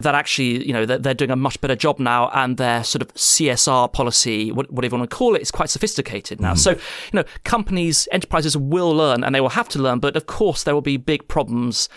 [0.00, 3.02] that actually, you know, they're, they're, doing a much better job now, and their sort
[3.02, 6.52] of CSR policy, whatever you want to call it, is quite sophisticated now.
[6.52, 6.58] Mm.
[6.58, 6.78] So, you
[7.14, 10.74] know, companies, enterprises will learn, and they will have to learn, but of course, there
[10.74, 11.88] will be big problems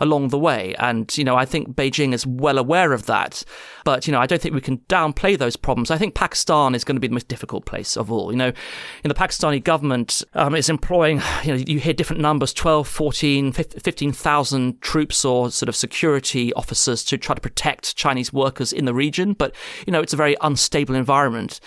[0.00, 0.74] along the way.
[0.78, 3.44] And, you know, I think Beijing is well aware of that.
[3.84, 5.90] But, you know, I don't think we can downplay those problems.
[5.90, 8.32] I think Pakistan is going to be the most difficult place of all.
[8.32, 8.52] You know,
[9.04, 13.52] in the Pakistani government um, is employing, you know, you hear different numbers 12, 14,
[13.52, 18.94] 15,000 troops or sort of security officers to try to protect Chinese workers in the
[18.94, 19.34] region.
[19.34, 19.54] But,
[19.86, 21.60] you know, it's a very unstable environment.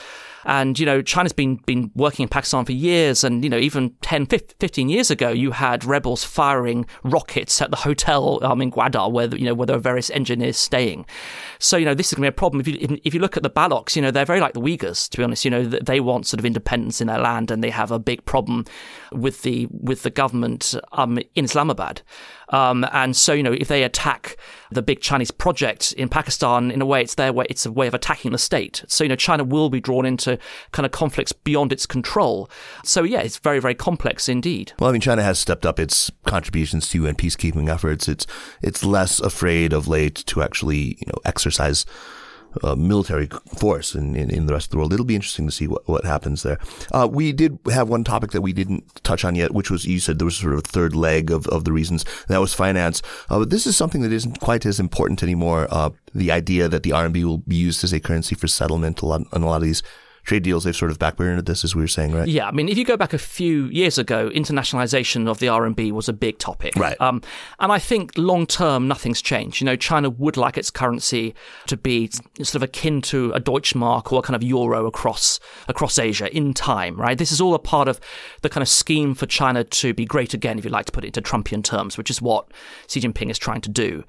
[0.45, 3.23] And, you know, China's been, been working in Pakistan for years.
[3.23, 7.77] And, you know, even 10, 15 years ago, you had rebels firing rockets at the
[7.77, 11.05] hotel um, in Gwadar where, you know, where there are various engineers staying.
[11.59, 12.61] So, you know, this is going to be a problem.
[12.61, 15.09] If you, if you look at the Balochs, you know, they're very like the Uyghurs,
[15.09, 15.45] to be honest.
[15.45, 18.25] You know, they want sort of independence in their land and they have a big
[18.25, 18.65] problem
[19.11, 22.01] with the, with the government um, in Islamabad.
[22.53, 24.37] Um, and so, you know, if they attack
[24.71, 27.87] the big Chinese project in Pakistan, in a way, it's their way, it's a way
[27.87, 28.83] of attacking the state.
[28.87, 30.37] So, you know, China will be drawn into
[30.71, 32.49] kind of conflicts beyond its control.
[32.83, 34.71] So, yeah, it's very, very complex indeed.
[34.79, 38.07] Well, I mean, China has stepped up its contributions to UN peacekeeping efforts.
[38.07, 38.27] It's
[38.61, 41.87] it's less afraid of late to actually, you know, exercise
[42.61, 44.93] uh, military force in, in, in, the rest of the world.
[44.93, 46.59] It'll be interesting to see what, what happens there.
[46.91, 49.99] Uh, we did have one topic that we didn't touch on yet, which was you
[49.99, 53.01] said there was sort of a third leg of, of the reasons, that was finance.
[53.29, 55.67] Uh, but this is something that isn't quite as important anymore.
[55.71, 59.05] Uh, the idea that the RMB will be used as a currency for settlement a
[59.05, 59.83] lot, on a lot of these
[60.23, 62.27] trade deals, they've sort of backburnered this, as we were saying, right?
[62.27, 65.91] Yeah, I mean, if you go back a few years ago, internationalization of the RMB
[65.91, 66.99] was a big topic, right?
[67.01, 67.21] Um,
[67.59, 69.59] and I think long term, nothing's changed.
[69.59, 71.35] You know, China would like its currency
[71.67, 75.99] to be sort of akin to a Deutschmark or a kind of euro across across
[75.99, 77.17] Asia in time, right?
[77.17, 77.99] This is all a part of
[78.41, 81.03] the kind of scheme for China to be great again, if you like to put
[81.03, 82.47] it into Trumpian terms, which is what
[82.87, 84.03] Xi Jinping is trying to do.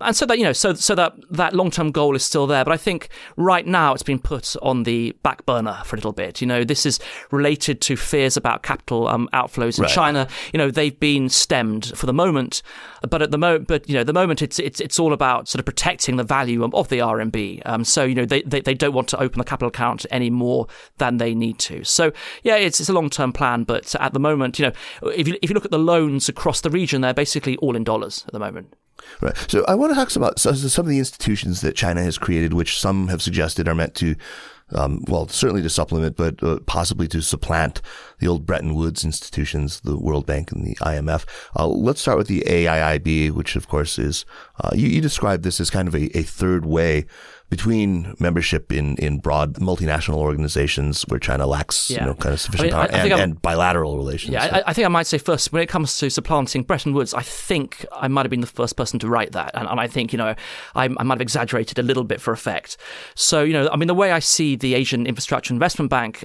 [0.00, 2.64] And so that you know, so so that that long term goal is still there,
[2.64, 6.12] but I think right now it's been put on the back burner for a little
[6.12, 6.40] bit.
[6.40, 6.98] You know, this is
[7.30, 9.90] related to fears about capital um, outflows in right.
[9.90, 10.28] China.
[10.52, 12.62] You know, they've been stemmed for the moment,
[13.08, 15.60] but at the moment, but you know, the moment it's it's it's all about sort
[15.60, 17.62] of protecting the value of the RMB.
[17.66, 20.30] Um, so you know, they, they they don't want to open the capital account any
[20.30, 20.66] more
[20.98, 21.84] than they need to.
[21.84, 24.72] So yeah, it's it's a long term plan, but at the moment, you know,
[25.12, 27.84] if you if you look at the loans across the region, they're basically all in
[27.84, 28.74] dollars at the moment.
[29.20, 29.36] Right.
[29.48, 32.78] So I want to talk about some of the institutions that China has created, which
[32.78, 34.16] some have suggested are meant to
[34.72, 37.82] um, well, certainly to supplement, but uh, possibly to supplant
[38.18, 41.24] the old Bretton Woods institutions, the World Bank and the IMF.
[41.56, 44.24] Uh, let's start with the AIIB, which of course is,
[44.60, 47.06] uh, you, you described this as kind of a, a third way
[47.50, 52.00] between membership in, in broad multinational organizations where China lacks Yeah.
[52.00, 54.32] you know kind of sufficient I mean, power I think and, and bilateral relations.
[54.32, 57.12] Yeah, I, I think I might say first, when it comes to supplanting Bretton Woods,
[57.12, 59.50] I think I might have been the first person to write that.
[59.54, 60.34] And, and I think, you know,
[60.74, 62.76] I, I might have exaggerated a little bit for effect.
[63.14, 66.24] So, you know, I mean, the way I see the Asian Infrastructure Investment Bank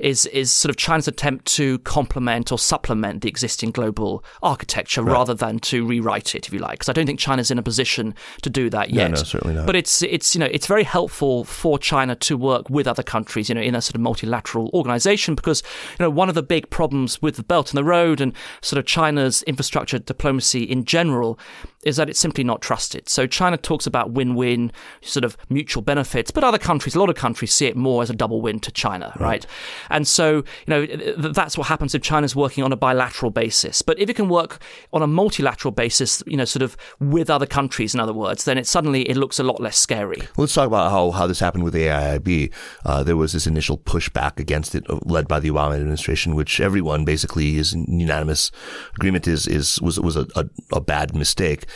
[0.00, 5.34] is, is sort of China's attempt to complement or supplement the existing global architecture rather
[5.34, 6.72] than to rewrite it, if you like.
[6.72, 9.12] Because I don't think China's in a position to do that yet.
[9.12, 9.66] No, no, certainly not.
[9.66, 13.48] But it's, it's, you know, it's very helpful for China to work with other countries,
[13.48, 15.62] you know, in a sort of multilateral organization because,
[15.98, 18.78] you know, one of the big problems with the Belt and the Road and sort
[18.78, 21.38] of China's infrastructure diplomacy in general
[21.84, 23.08] is that it's simply not trusted.
[23.08, 27.16] So China talks about win-win, sort of mutual benefits, but other countries, a lot of
[27.16, 29.46] countries see it more as a double win to China, right?
[29.90, 33.82] And so, you know, that's what happens if China's working on a bilateral basis.
[33.82, 37.46] But if it can work on a multilateral basis, you know, sort of with other
[37.46, 40.22] countries, in other words, then it suddenly it looks a lot less scary.
[40.36, 42.52] Let's talk about how, how this happened with the AIIB.
[42.84, 46.60] Uh, there was this initial pushback against it, uh, led by the Obama administration, which
[46.60, 48.50] everyone basically is in unanimous
[48.94, 51.66] agreement is is was was a, a, a bad mistake.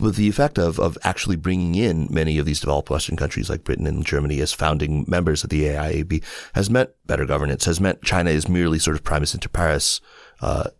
[0.00, 3.64] But the effect of, of actually bringing in many of these developed Western countries like
[3.64, 6.22] Britain and Germany as founding members of the AIIB
[6.54, 10.00] has meant better governance, has meant China is merely sort of primus inter pares,
[10.40, 10.70] uh,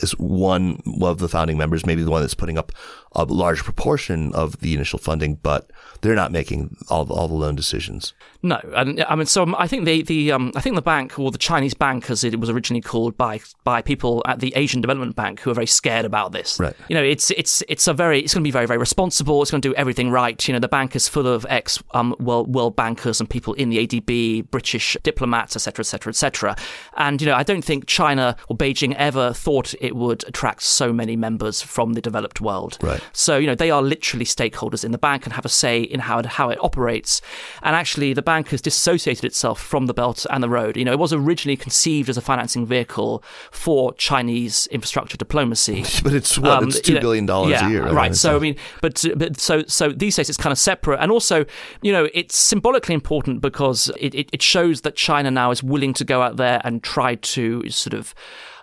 [0.00, 2.72] as one of the founding members, maybe the one that's putting up
[3.14, 5.70] a large proportion of the initial funding, but
[6.00, 8.12] they're not making all the, all the loan decisions.
[8.42, 11.30] No, and I mean, so I think the the um, I think the bank or
[11.30, 15.14] the Chinese bank, as it was originally called by by people at the Asian Development
[15.14, 16.58] Bank, who are very scared about this.
[16.58, 16.74] Right.
[16.88, 19.42] You know, it's it's it's a very it's going to be very very responsible.
[19.42, 20.46] It's going to do everything right.
[20.48, 23.68] You know, the bank is full of ex um, world world bankers and people in
[23.68, 25.82] the ADB, British diplomats, etc.
[25.82, 26.10] etc.
[26.10, 26.56] etc.
[26.96, 30.92] And you know, I don't think China or Beijing ever thought it would attract so
[30.92, 32.78] many members from the developed world.
[32.82, 33.01] Right.
[33.12, 36.00] So, you know, they are literally stakeholders in the bank and have a say in
[36.00, 37.20] how it, how it operates.
[37.62, 40.76] And actually, the bank has disassociated itself from the Belt and the Road.
[40.76, 45.84] You know, it was originally conceived as a financing vehicle for Chinese infrastructure diplomacy.
[46.02, 48.10] But it's what Um, it's you two know, billion dollars yeah, a year, right?
[48.10, 51.12] It's So I mean, but but so so these days it's kind of separate, and
[51.12, 51.44] also,
[51.80, 55.92] you know, it's symbolically important because it, it, it shows that China now is willing
[55.94, 58.14] to go out there and try to sort of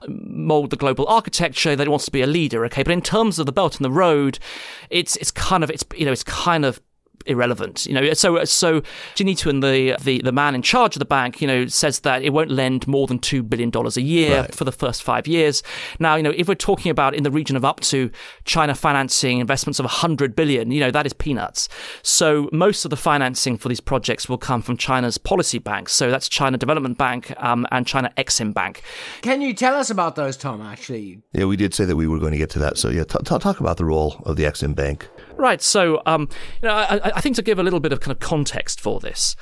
[0.08, 2.84] mold the global architecture that it wants to be a leader okay?
[2.84, 4.40] But in terms of the belt and the road
[4.90, 6.82] it's it's kind of it's you know it's kind of
[7.26, 8.82] irrelevant you know so so
[9.16, 12.22] Jin Liqun the the the man in charge of the bank you know says that
[12.24, 14.54] it won't lend more than 2 billion dollars a year Right.
[14.56, 15.64] for the first 5 years
[16.00, 18.10] now you know if we're talking about in the region of up to
[18.46, 21.68] China financing investments of 100 billion you know that is peanuts
[22.04, 26.10] so most of the financing for these projects will come from China's policy banks so
[26.12, 28.82] that's China Development Bank um, and China Exim Bank
[29.22, 30.62] Can you tell us about those, Tom?
[30.62, 32.78] Actually, yeah, we did say that we were going to get to that.
[32.78, 35.08] So yeah, t- t- talk about the role of the Exim Bank.
[35.40, 35.62] Right.
[35.62, 36.28] So, um,
[36.62, 39.00] you know, I, I- think to give a little bit of kind of context for
[39.00, 39.38] this.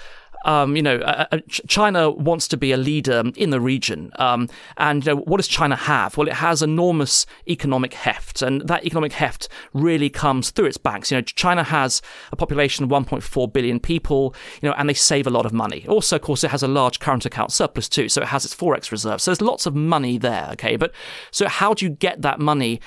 [0.46, 4.12] Um, you know, uh, uh, China wants to be a leader in the region.
[4.20, 6.16] Um, and you know, what does China have?
[6.16, 11.10] Well, it has enormous economic heft, and that economic heft really comes through its banks.
[11.12, 15.26] You know, China has a population of 1.4 billion people, you know, and they save
[15.26, 15.86] a lot of money.
[15.90, 18.56] Also, of course, it has a large current account surplus too, so it has its
[18.56, 19.24] forex reserves.
[19.24, 20.50] So there's lots of money there.
[20.54, 20.94] Okay, but
[21.32, 22.80] so how do you get that money?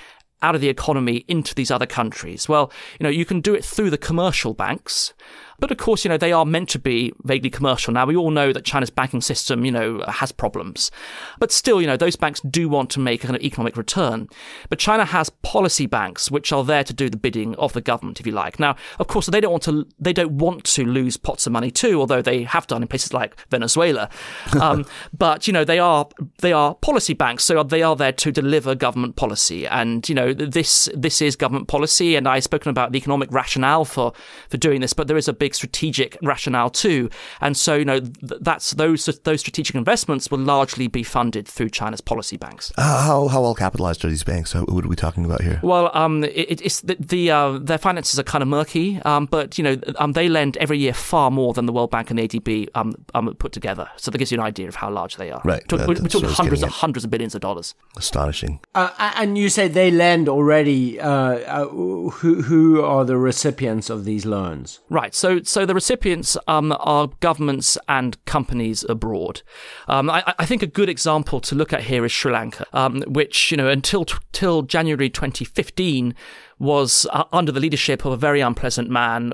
[0.42, 2.48] Out of the economy into these other countries?
[2.48, 5.12] Well, you know, you can do it through the commercial banks.
[5.60, 7.92] But of course, you know, they are meant to be vaguely commercial.
[7.92, 10.90] Now, we all know that China's banking system, you know, has problems.
[11.38, 14.28] But still, you know, those banks do want to make a kind of economic return.
[14.68, 18.20] But China has policy banks which are there to do the bidding of the government,
[18.20, 18.58] if you like.
[18.58, 21.70] Now, of course, they don't want to, they don't want to lose pots of money
[21.70, 24.08] too, although they have done in places like Venezuela.
[24.60, 24.84] Um,
[25.16, 26.06] but, you know, they are,
[26.40, 27.44] they are policy banks.
[27.44, 29.66] So they are there to deliver government policy.
[29.66, 32.14] And, you know, this, this is government policy.
[32.14, 34.12] And I've spoken about the economic rationale for,
[34.50, 37.10] for doing this, but there is a big strategic rationale too.
[37.40, 41.70] And so, you know, th- that's those those strategic investments will largely be funded through
[41.70, 42.72] China's policy banks.
[42.76, 44.52] How how, how well capitalized are these banks?
[44.52, 45.60] How, what are we talking about here?
[45.62, 49.58] Well, um, it, it's the, the uh, their finances are kind of murky, um, but
[49.58, 52.28] you know, um, they lend every year far more than the World Bank and the
[52.28, 53.88] ADB um, um, put together.
[53.96, 55.40] So that gives you an idea of how large they are.
[55.44, 57.74] Right, Talk- we're, that's we're talking hundreds getting of hundreds of billions of dollars.
[57.96, 58.60] Astonishing.
[58.74, 61.00] uh, and you say they lend already.
[61.00, 64.80] Uh, uh, who who are the recipients of these loans?
[64.88, 65.14] Right.
[65.14, 69.42] So, so the recipients um, are governments and companies abroad.
[69.88, 73.02] Um, I, I think a good example to look at here is Sri Lanka, um,
[73.02, 76.14] which you know until till January 2015
[76.60, 79.32] was uh, under the leadership of a very unpleasant man,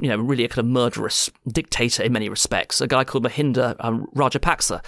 [0.00, 3.74] you know, really a kind of murderous dictator in many respects, a guy called Mahinda
[3.80, 4.84] um, Rajapaksa.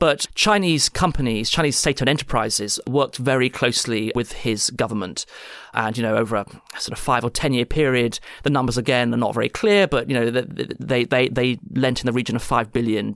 [0.00, 5.24] But Chinese companies, Chinese state-owned enterprises, worked very closely with his government.
[5.72, 6.46] And, you know, over a
[6.78, 10.10] sort of five or 10 year period, the numbers again are not very clear, but,
[10.10, 13.14] you know, they, they, they lent in the region of $5 billion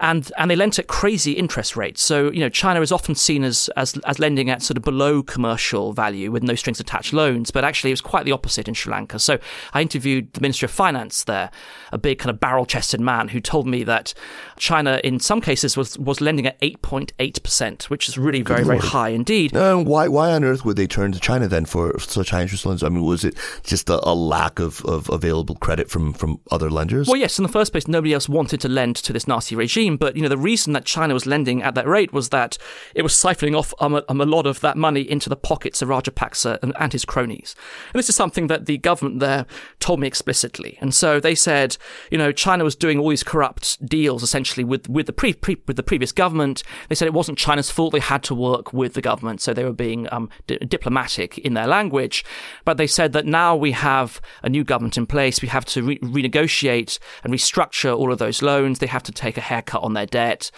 [0.00, 2.02] and and they lent at crazy interest rates.
[2.02, 5.22] So you know, China is often seen as as as lending at sort of below
[5.22, 8.74] commercial value with no strings attached loans, but actually it was quite the opposite in
[8.74, 9.18] Sri Lanka.
[9.18, 9.38] So
[9.72, 11.50] I interviewed the Minister of Finance there,
[11.92, 14.14] a big kind of barrel chested man who told me that
[14.56, 18.42] China in some cases was was lending at eight point eight percent, which is really
[18.42, 19.56] very very high indeed.
[19.56, 22.66] Uh, why why on earth would they turn to China then for such high interest
[22.66, 22.82] loans?
[22.82, 26.70] I mean, was it just a, a lack of, of available credit from from other
[26.70, 27.08] lenders?
[27.08, 27.38] Well, yes.
[27.38, 30.22] In the first place, nobody else wanted to lend to this nasty regime But you
[30.22, 32.58] know, the reason that China was lending at that rate was that
[32.94, 35.82] it was siphoning off um, a, um, a lot of that money into the pockets
[35.82, 37.54] of Rajapaksa and, and his cronies.
[37.92, 39.46] And this is something that the government there
[39.80, 40.78] told me explicitly.
[40.80, 41.76] And so they said,
[42.10, 45.56] you know, China was doing all these corrupt deals essentially with with the pre, pre
[45.66, 46.62] with the previous government.
[46.88, 49.64] They said it wasn't China's fault; they had to work with the government, so they
[49.64, 52.24] were being um, diplomatic in their language.
[52.64, 55.82] But they said that now we have a new government in place, we have to
[55.82, 58.78] re- renegotiate and restructure all of those loans.
[58.78, 60.50] They have to take a haircut cut on their debt,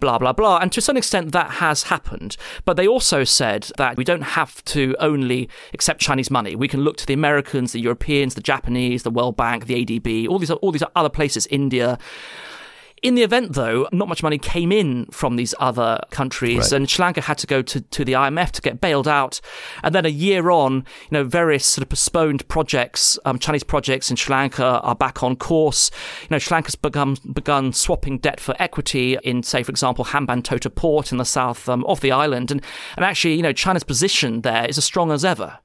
[0.00, 0.58] blah, blah, blah.
[0.58, 2.36] And to some extent, that has happened.
[2.64, 6.56] But they also said that we don't have to only accept Chinese money.
[6.56, 10.28] We can look to the Americans, the Europeans, the Japanese, the World Bank, the ADB,
[10.28, 11.98] all these, all these other places, India.
[13.02, 16.72] In the event, though, not much money came in from these other countries, right.
[16.72, 19.40] and Sri Lanka had to go to, to the IMF to get bailed out.
[19.82, 24.08] And then a year on, you know, various sort of postponed projects, um, Chinese projects
[24.08, 25.90] in Sri Lanka are back on course.
[26.22, 30.72] You know, Sri Lanka's begun begun swapping debt for equity in, say, for example, Hambantota
[30.72, 32.62] port in the south um, of the island, and
[32.94, 35.58] and actually, you know, China's position there is as strong as ever.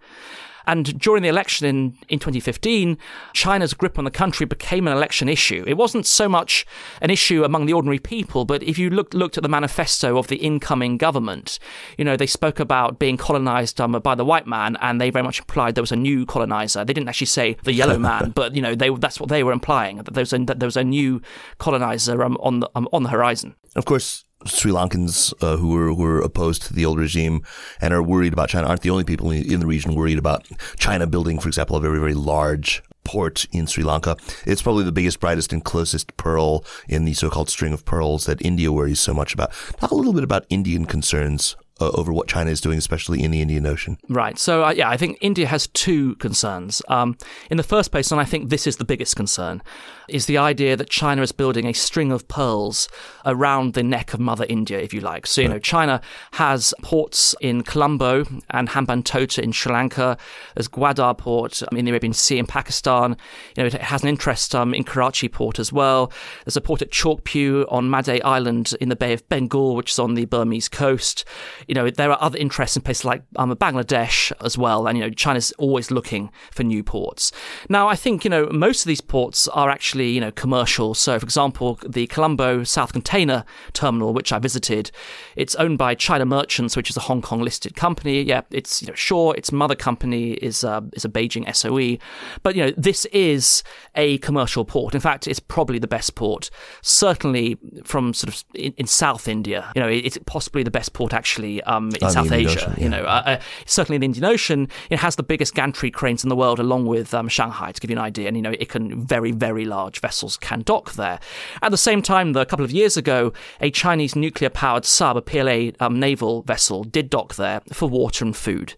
[0.67, 2.97] And during the election in, in 2015,
[3.33, 5.63] China's grip on the country became an election issue.
[5.65, 6.65] It wasn't so much
[7.01, 10.27] an issue among the ordinary people, but if you looked, looked at the manifesto of
[10.27, 11.57] the incoming government,
[11.97, 15.23] you know, they spoke about being colonized um, by the white man, and they very
[15.23, 16.83] much implied there was a new colonizer.
[16.83, 19.53] They didn't actually say the yellow man, but, you know, they, that's what they were
[19.53, 21.21] implying, that there was a, that there was a new
[21.57, 23.55] colonizer um, on, the, um, on the horizon.
[23.75, 27.41] Of course, Sri Lankans uh, who were who are opposed to the old regime
[27.81, 31.07] and are worried about China aren't the only people in the region worried about China
[31.07, 34.17] building, for example, a very very large port in Sri Lanka.
[34.45, 38.41] It's probably the biggest, brightest, and closest pearl in the so-called string of pearls that
[38.45, 39.53] India worries so much about.
[39.79, 43.31] Talk a little bit about Indian concerns uh, over what China is doing, especially in
[43.31, 43.97] the Indian Ocean.
[44.09, 44.37] Right.
[44.37, 46.81] So, uh, yeah, I think India has two concerns.
[46.87, 47.17] Um,
[47.49, 49.61] in the first place, and I think this is the biggest concern,
[50.07, 52.87] is the idea that China is building a string of pearls
[53.25, 55.27] around the neck of Mother India, if you like.
[55.27, 56.01] So, you know, China
[56.33, 60.17] has ports in Colombo and Hambantota in Sri Lanka.
[60.55, 63.17] There's Gwadar port um, in the Arabian Sea in Pakistan.
[63.55, 66.11] You know, it has an interest um, in Karachi port as well.
[66.45, 69.99] There's a port at Kyaukphyu on Maday Island in the Bay of Bengal, which is
[69.99, 71.25] on the Burmese coast.
[71.67, 74.87] You know, there are other interests in places like um, Bangladesh as well.
[74.87, 77.31] And, you know, China's always looking for new ports.
[77.69, 80.93] Now, I think, you know, most of these ports are actually you know, commercial.
[80.93, 84.91] So, for example, the Colombo South Container Terminal, which I visited,
[85.35, 88.21] it's owned by China Merchants, which is a Hong Kong listed company.
[88.23, 91.99] Yeah, it's you know, sure, its mother company is uh, is a Beijing SOE,
[92.43, 93.63] but you know, this is
[93.95, 94.95] a commercial port.
[94.95, 96.49] In fact, it's probably the best port,
[96.81, 99.71] certainly from sort of in, in South India.
[99.75, 102.49] You know, it's possibly the best port actually um, in South Asia.
[102.49, 102.83] Ocean, yeah.
[102.83, 106.23] You know, uh, uh, certainly in the Indian Ocean, it has the biggest gantry cranes
[106.23, 108.27] in the world, along with um, Shanghai, to give you an idea.
[108.27, 111.19] And you know, it can very, very large large vessels can dock there.
[111.61, 113.31] At the same time, though, a couple of years ago,
[113.61, 118.25] a Chinese nuclear powered sub, a PLA um, naval vessel, did dock there for water
[118.25, 118.73] and food.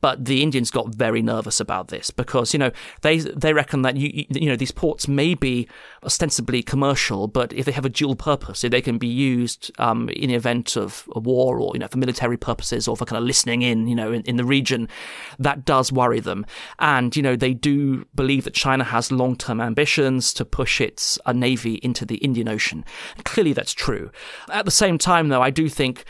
[0.00, 2.70] But the Indians got very nervous about this because, you know,
[3.02, 5.68] they they reckon that, you, you know, these ports may be
[6.02, 10.08] ostensibly commercial, but if they have a dual purpose, if they can be used um,
[10.08, 13.18] in the event of a war or, you know, for military purposes or for kind
[13.18, 14.88] of listening in, you know, in, in the region,
[15.38, 16.44] that does worry them.
[16.78, 21.18] And, you know, they do believe that China has long term ambitions to push its
[21.26, 22.84] uh, navy into the Indian Ocean.
[23.24, 24.10] Clearly, that's true.
[24.50, 26.04] At the same time, though, I do think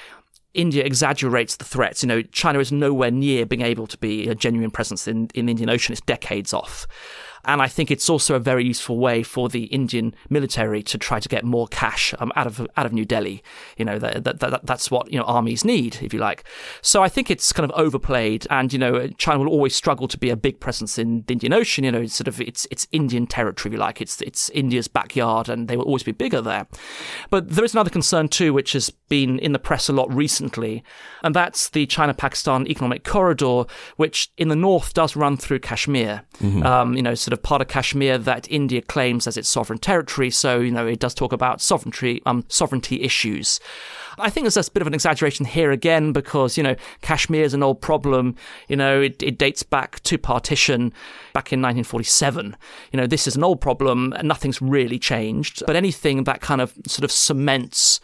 [0.54, 2.02] India exaggerates the threats.
[2.02, 5.46] You know, China is nowhere near being able to be a genuine presence in, in
[5.46, 5.92] the Indian Ocean.
[5.92, 6.86] It's decades off.
[7.46, 11.20] And I think it's also a very useful way for the Indian military to try
[11.20, 13.42] to get more cash um, out of out of New Delhi.
[13.76, 16.44] You know, that, that, that, that's what you know armies need, if you like.
[16.82, 20.18] So I think it's kind of overplayed, and you know, China will always struggle to
[20.18, 21.84] be a big presence in the Indian Ocean.
[21.84, 24.00] You know, it's sort of it's it's Indian territory, if you like.
[24.00, 26.66] It's it's India's backyard, and they will always be bigger there.
[27.30, 30.82] But there is another concern too, which has been in the press a lot recently,
[31.22, 33.64] and that's the China Pakistan Economic Corridor,
[33.96, 36.22] which in the north does run through Kashmir.
[36.38, 36.62] Mm-hmm.
[36.62, 40.30] Um, you know, sort of part of Kashmir that India claims as its sovereign territory.
[40.30, 43.60] So, you know, it does talk about sovereignty, um, sovereignty issues.
[44.18, 47.52] I think there's a bit of an exaggeration here again because, you know, Kashmir is
[47.52, 48.36] an old problem.
[48.68, 50.92] You know, it, it dates back to partition
[51.32, 52.56] back in 1947.
[52.92, 55.62] You know, this is an old problem and nothing's really changed.
[55.66, 58.00] But anything that kind of sort of cements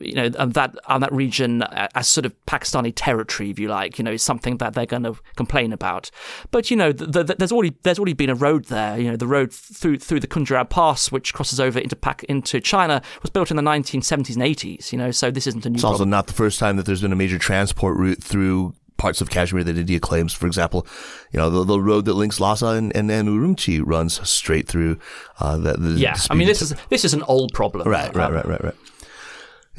[0.00, 1.62] you know, and that on that region
[1.94, 5.02] as sort of Pakistani territory, if you like, you know, is something that they're going
[5.02, 6.10] to complain about.
[6.50, 8.98] But you know, the, the, there's already there's already been a road there.
[8.98, 12.60] You know, the road through through the Khunjerab Pass, which crosses over into Pak- into
[12.60, 14.92] China, was built in the 1970s and 80s.
[14.92, 15.74] You know, so this isn't a new.
[15.74, 16.00] It's problem.
[16.00, 19.30] also not the first time that there's been a major transport route through parts of
[19.30, 20.32] Kashmir that India claims.
[20.32, 20.86] For example,
[21.32, 24.98] you know, the, the road that links Lhasa and, and, and Urumqi runs straight through.
[25.40, 27.88] Uh, the, the yeah, I mean, this is this is an old problem.
[27.88, 28.74] Right, right, right, right, right.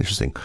[0.02, 0.36] Interesting.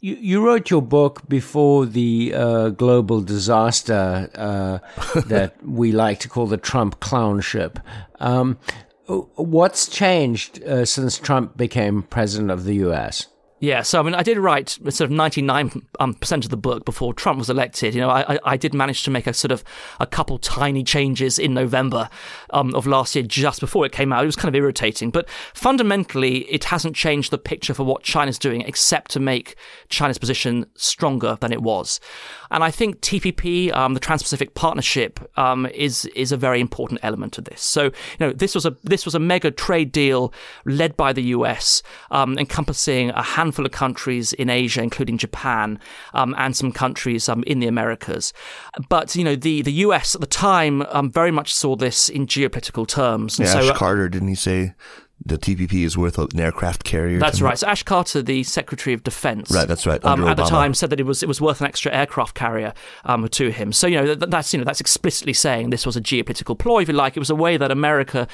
[0.00, 4.78] You, you wrote your book before the uh, global disaster uh,
[5.26, 7.82] that we like to call the Trump clownship.
[8.20, 8.56] Um,
[9.34, 13.26] what's changed uh, since Trump became president of the U.S.?
[13.60, 16.56] Yeah, so I mean, I did write sort of ninety nine um, percent of the
[16.56, 17.94] book before Trump was elected.
[17.94, 19.62] You know, I, I did manage to make a sort of
[20.00, 22.08] a couple tiny changes in November
[22.54, 24.22] um, of last year, just before it came out.
[24.22, 28.38] It was kind of irritating, but fundamentally, it hasn't changed the picture for what China's
[28.38, 29.56] doing, except to make
[29.90, 32.00] China's position stronger than it was.
[32.50, 37.36] And I think TPP, um, the Trans-Pacific Partnership, um, is is a very important element
[37.36, 37.60] of this.
[37.60, 40.32] So, you know, this was a this was a mega trade deal
[40.64, 45.78] led by the US, um, encompassing a handful of countries in Asia, including Japan,
[46.14, 48.32] um, and some countries um, in the Americas.
[48.88, 52.26] But you know, the the US at the time um, very much saw this in
[52.26, 53.38] geopolitical terms.
[53.38, 54.74] And yeah, so, Ash Carter didn't he say
[55.24, 57.18] the TPP is worth an aircraft carrier.
[57.18, 57.58] That's right.
[57.58, 59.68] So Ash Carter, the Secretary of Defense, right?
[59.68, 60.02] That's right.
[60.04, 62.72] Um, at the time, said that it was it was worth an extra aircraft carrier
[63.04, 63.72] um, to him.
[63.72, 66.82] So you know that, that's you know that's explicitly saying this was a geopolitical ploy,
[66.82, 67.16] if you like.
[67.16, 68.26] It was a way that America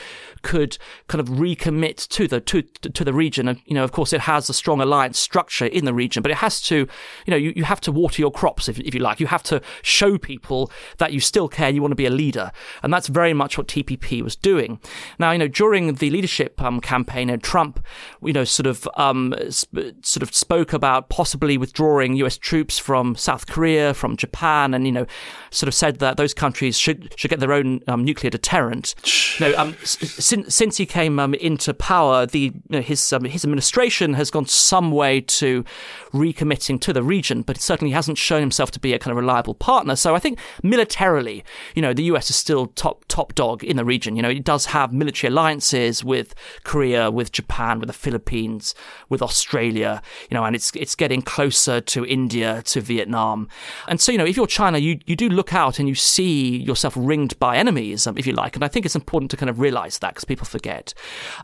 [0.42, 0.78] could
[1.08, 3.48] kind of recommit to the to to the region.
[3.48, 6.30] And you know, of course, it has a strong alliance structure in the region, but
[6.30, 9.00] it has to, you know, you, you have to water your crops if if you
[9.00, 9.18] like.
[9.18, 11.68] You have to show people that you still care.
[11.68, 12.52] You want to be a leader,
[12.84, 14.78] and that's very much what TPP was doing.
[15.18, 17.84] Now, you know, during the leadership um, campaign, and Trump,
[18.22, 22.36] you know, sort of um, sp- sort of spoke about possibly withdrawing U.S.
[22.36, 25.06] troops from South Korea, from Japan, and you know,
[25.50, 28.94] sort of said that those countries should should get their own um, nuclear deterrent.
[29.40, 33.44] know, um, since since he came um, into power, the you know, his um, his
[33.44, 35.64] administration has gone some way to
[36.12, 39.16] recommitting to the region, but it certainly hasn't shown himself to be a kind of
[39.16, 39.96] reliable partner.
[39.96, 42.30] So I think militarily, you know, the U.S.
[42.30, 44.16] is still top top dog in the region.
[44.16, 46.34] You know, it does have military alliances with
[46.66, 48.74] Korea, with Japan, with the Philippines,
[49.08, 50.02] with Australia.
[50.30, 53.48] You know, and it's it's getting closer to India, to Vietnam,
[53.88, 56.56] and so you know, if you're China, you you do look out and you see
[56.56, 59.48] yourself ringed by enemies, um, if you like, and I think it's important to kind
[59.48, 60.92] of realize that because people forget.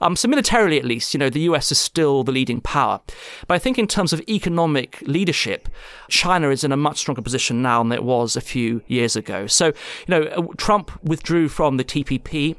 [0.01, 3.01] Um, so militarily, at least, you know, the US is still the leading power,
[3.47, 5.69] but I think in terms of economic leadership,
[6.09, 9.47] China is in a much stronger position now than it was a few years ago.
[9.47, 12.57] So, you know, uh, Trump withdrew from the TPP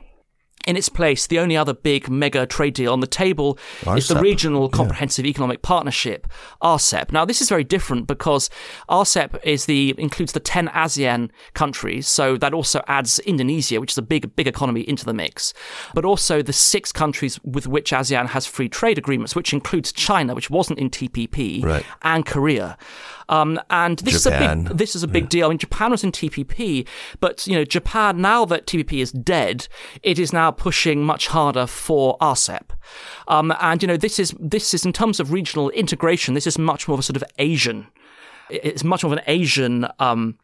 [0.65, 3.97] in its place, the only other big mega trade deal on the table RCEP.
[3.97, 5.31] is the Regional Comprehensive yeah.
[5.31, 6.27] Economic Partnership,
[6.61, 7.11] RCEP.
[7.11, 8.49] Now, this is very different because
[8.89, 13.97] RCEP is the includes the 10 ASEAN countries, so that also adds Indonesia, which is
[13.97, 15.53] a big big economy into the mix,
[15.93, 20.33] but also the six countries with which ASEAN has free trade agreements, which includes China,
[20.33, 21.85] which wasn't in TPP, right.
[22.03, 22.77] and Korea.
[23.29, 24.59] Um, and this Japan.
[24.59, 25.29] is a big this is a big yeah.
[25.29, 25.45] deal.
[25.47, 26.87] I mean, Japan was in TPP,
[27.19, 29.67] but you know, Japan now that TPP is dead,
[30.01, 32.71] it is now pushing much harder for RCEP.
[33.27, 36.33] Um, and you know, this is this is in terms of regional integration.
[36.33, 37.87] This is much more of a sort of Asian
[38.49, 40.37] it's much more of an Asian um,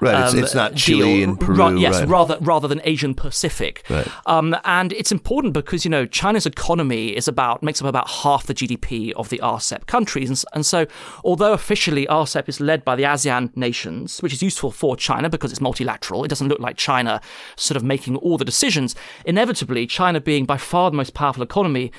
[0.00, 0.24] right.
[0.24, 1.28] It's, um, it's not Chile deal.
[1.28, 1.56] and Peru.
[1.56, 2.08] Ra- yes, right.
[2.08, 3.84] rather rather than Asian Pacific.
[3.88, 4.08] Right.
[4.26, 8.46] Um, and it's important because you know China's economy is about makes up about half
[8.46, 10.86] the GDP of the RCEP countries, and, and so
[11.24, 15.50] although officially RCEP is led by the ASEAN nations, which is useful for China because
[15.50, 17.20] it's multilateral, it doesn't look like China
[17.56, 18.94] sort of making all the decisions.
[19.24, 21.92] Inevitably, China being by far the most powerful economy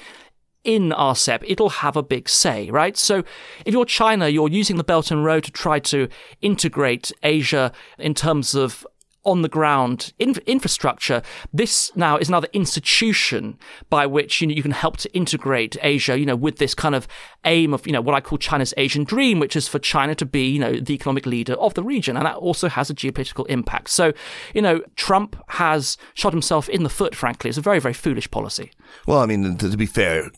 [0.67, 2.97] in RCEP, it'll have a big say, right?
[2.97, 3.23] So
[3.65, 6.09] if you're China, you're using the Belt and Road to try to
[6.41, 8.85] integrate Asia in terms of
[9.27, 11.21] on the ground infrastructure.
[11.53, 13.59] This now is another institution
[13.89, 16.17] by which you know you can help to integrate Asia.
[16.17, 17.07] You know, with this kind of
[17.45, 20.25] aim of you know what I call China's Asian dream, which is for China to
[20.25, 23.45] be you know the economic leader of the region, and that also has a geopolitical
[23.47, 23.89] impact.
[23.89, 24.13] So
[24.53, 27.13] you know, Trump has shot himself in the foot.
[27.13, 28.71] Frankly, it's a very very foolish policy.
[29.05, 30.31] Well, I mean, to, to be fair,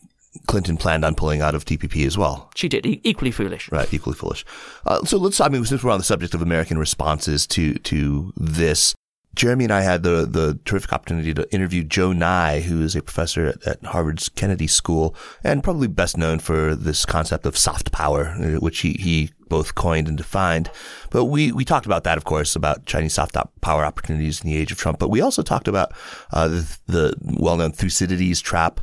[0.47, 2.51] Clinton planned on pulling out of TPP as well.
[2.55, 3.71] She did, e- equally foolish.
[3.71, 4.45] Right, equally foolish.
[4.85, 8.31] Uh, so let's, I mean, since we're on the subject of American responses to, to
[8.37, 8.93] this,
[9.35, 13.01] Jeremy and I had the, the terrific opportunity to interview Joe Nye, who is a
[13.01, 17.91] professor at, at, Harvard's Kennedy School and probably best known for this concept of soft
[17.91, 20.69] power, uh, which he, he both coined and defined.
[21.09, 24.57] But we, we talked about that, of course, about Chinese soft power opportunities in the
[24.57, 24.99] age of Trump.
[24.99, 25.93] But we also talked about
[26.31, 28.81] uh, the, the well-known Thucydides trap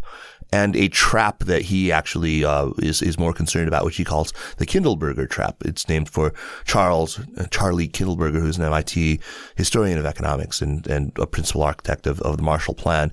[0.52, 4.32] and a trap that he actually uh, is is more concerned about, which he calls
[4.58, 5.56] the Kindleberger trap.
[5.64, 6.32] It's named for
[6.64, 9.20] Charles uh, Charlie Kindleberger, who's an MIT
[9.56, 13.12] historian of economics and and a principal architect of, of the Marshall Plan.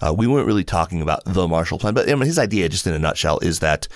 [0.00, 2.86] Uh, we weren't really talking about the Marshall Plan, but I mean, his idea, just
[2.86, 3.88] in a nutshell, is that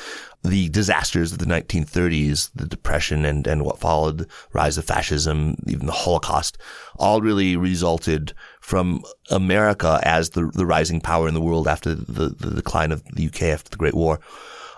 [0.42, 5.86] the disasters of the 1930s, the Depression and, and what followed, rise of fascism, even
[5.86, 6.56] the Holocaust,
[6.96, 12.30] all really resulted from America as the, the rising power in the world after the,
[12.30, 14.20] the decline of the UK after the Great War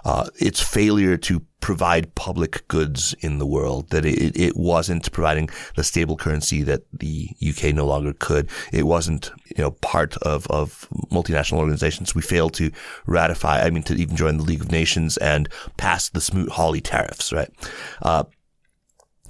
[0.05, 5.49] uh, its failure to provide public goods in the world, that it, it wasn't providing
[5.77, 8.51] the stable currency that the UK no longer could.
[8.73, 12.15] It wasn't, you know, part of, of multinational organizations.
[12.15, 12.73] We failed to
[13.07, 17.33] ratify, I mean, to even join the League of Nations and pass the Smoot-Hawley tariffs,
[17.33, 17.51] right?
[18.03, 18.25] Uh,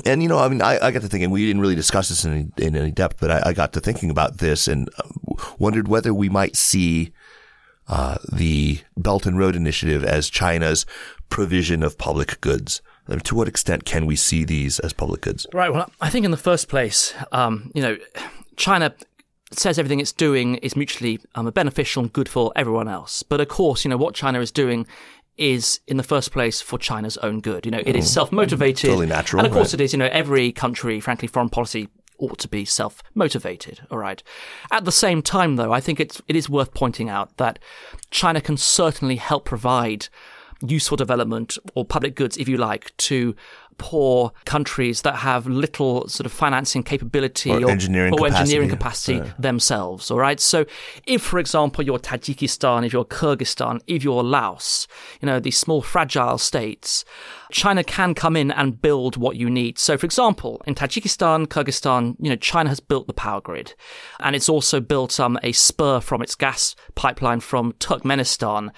[0.06, 1.30] and you know, I mean, I, I, got to thinking.
[1.30, 4.10] We didn't really discuss this in, in any depth, but I, I, got to thinking
[4.10, 7.12] about this and uh, wondered whether we might see
[7.88, 10.86] uh, the Belt and Road Initiative as China's
[11.28, 12.82] provision of public goods.
[13.08, 15.46] Mean, to what extent can we see these as public goods?
[15.52, 15.72] Right.
[15.72, 17.96] Well, I think in the first place, um, you know,
[18.56, 18.94] China
[19.50, 23.22] says everything it's doing is mutually um, beneficial and good for everyone else.
[23.22, 24.86] But of course, you know, what China is doing
[25.36, 27.64] is in the first place for China's own good.
[27.64, 28.08] You know, it is mm.
[28.08, 28.88] self-motivated.
[28.88, 29.40] Totally natural.
[29.40, 29.80] And of course right?
[29.80, 31.88] it is, you know, every country, frankly, foreign policy
[32.22, 33.80] ought to be self motivated.
[33.90, 34.22] All right.
[34.70, 37.58] At the same time, though, I think it's, it is worth pointing out that
[38.10, 40.08] China can certainly help provide
[40.64, 43.34] useful development or public goods, if you like, to
[43.78, 48.40] poor countries that have little sort of financing capability or, or engineering, or capacity.
[48.40, 49.32] engineering capacity yeah.
[49.38, 50.10] themselves.
[50.10, 50.38] All right.
[50.38, 50.64] So
[51.06, 54.86] if, for example, you're Tajikistan, if you're Kyrgyzstan, if you're Laos,
[55.20, 57.04] you know, these small fragile states,
[57.52, 59.78] China can come in and build what you need.
[59.78, 63.74] So, for example, in Tajikistan, Kyrgyzstan, you know, China has built the power grid,
[64.20, 68.70] and it's also built um, a spur from its gas pipeline from Turkmenistan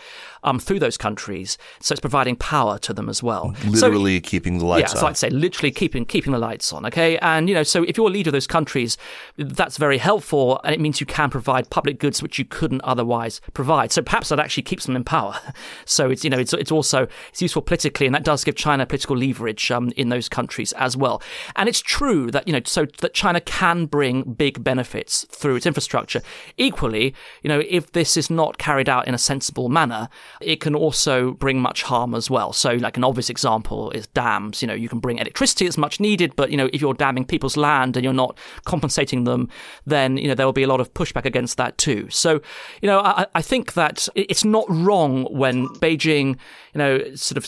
[0.43, 1.59] um, through those countries.
[1.81, 3.55] So it's providing power to them as well.
[3.65, 5.01] Literally so, keeping the lights yeah, on.
[5.01, 6.87] so I'd say literally keeping keeping the lights on.
[6.87, 8.97] Okay, and you know, so if you're a leader of those countries,
[9.37, 13.41] that's very helpful, and it means you can provide public goods which you couldn't otherwise
[13.55, 13.93] provide.
[13.93, 15.39] So perhaps that actually keeps them in power.
[15.87, 18.87] So it's you know, it's it's also it's useful politically, and that does give China
[18.87, 21.21] political leverage um, in those countries as well.
[21.55, 25.67] And it's true that you know, so that China can bring big benefits through its
[25.67, 26.23] infrastructure.
[26.57, 30.09] Equally, you know, if this is not carried out in a sensible manner,
[30.41, 32.55] it can also bring much harm as well.
[32.55, 34.63] So, like an obvious example is dams.
[34.63, 37.27] You know, you can bring electricity as much needed, but you know, if you're damming
[37.27, 39.51] people's land and you're not compensating them,
[39.85, 42.09] then you know there will be a lot of pushback against that too.
[42.09, 42.41] So,
[42.81, 46.39] you know, I, I think that it's not wrong when Beijing,
[46.73, 47.45] you know, sort of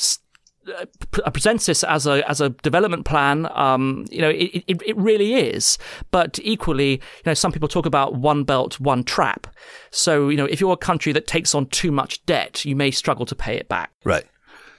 [1.11, 3.49] presents this as a as a development plan.
[3.53, 5.79] Um, you know, it, it, it really is.
[6.11, 9.47] But equally, you know, some people talk about one belt, one trap.
[9.91, 12.91] So you know, if you're a country that takes on too much debt, you may
[12.91, 13.93] struggle to pay it back.
[14.05, 14.25] Right.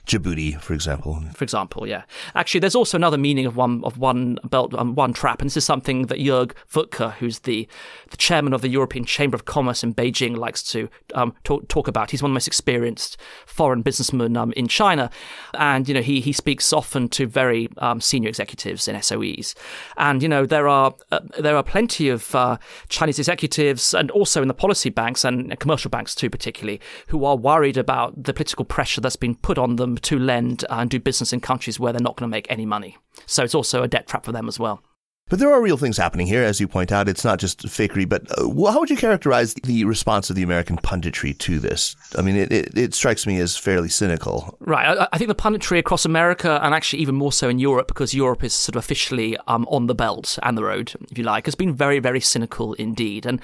[0.08, 1.22] Djibouti, for example.
[1.34, 2.04] For example, yeah.
[2.34, 5.56] Actually, there's also another meaning of one of one belt, um, one trap, and this
[5.58, 7.68] is something that Jörg Wuttke, who's the
[8.10, 11.88] the chairman of the European Chamber of Commerce in Beijing, likes to um, talk, talk
[11.88, 12.10] about.
[12.10, 15.10] He's one of the most experienced foreign businessmen um, in China,
[15.52, 19.54] and you know he he speaks often to very um, senior executives in SOEs,
[19.98, 22.56] and you know there are uh, there are plenty of uh,
[22.88, 27.36] Chinese executives and also in the policy banks and commercial banks too, particularly, who are
[27.36, 31.32] worried about the political pressure that's been put on them to lend and do business
[31.32, 32.96] in countries where they're not going to make any money.
[33.26, 34.82] So it's also a debt trap for them as well.
[35.28, 37.08] But there are real things happening here, as you point out.
[37.08, 38.08] It's not just fakery.
[38.08, 41.96] But uh, how would you characterize the response of the American punditry to this?
[42.16, 44.56] I mean, it, it, it strikes me as fairly cynical.
[44.60, 44.98] Right.
[44.98, 48.14] I, I, think the punditry across America, and actually even more so in Europe, because
[48.14, 51.44] Europe is sort of officially um, on the belt and the road, if you like,
[51.44, 53.26] has been very, very cynical indeed.
[53.26, 53.40] And,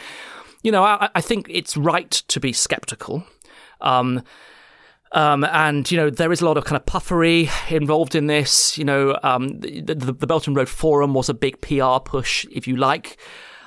[0.62, 3.24] you know, I, I think it's right to be skeptical.
[3.82, 4.22] Um,
[5.15, 8.77] um, and you know there is a lot of kind of puffery involved in this.
[8.77, 12.47] You know, um, the, the, the Belt and Road Forum was a big PR push,
[12.53, 13.17] if you like,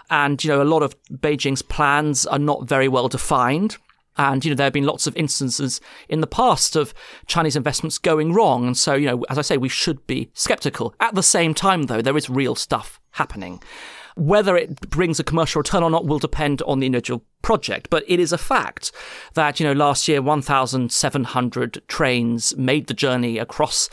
[0.09, 3.77] and you know a lot of Beijing's plans are not very well defined.
[4.19, 5.79] And, you know, there have been lots of instances
[6.09, 6.91] in the past of
[7.27, 8.65] Chinese investments going wrong.
[8.65, 10.95] And so, you know, as I say, we should be skeptical.
[10.99, 13.61] At the same time, though, there is real stuff happening.
[14.17, 18.03] Whether it brings a commercial return or not will depend on the individual project, but
[18.07, 18.91] it is a fact
[19.35, 23.89] that, you know, last year 1,700 trains made the journey across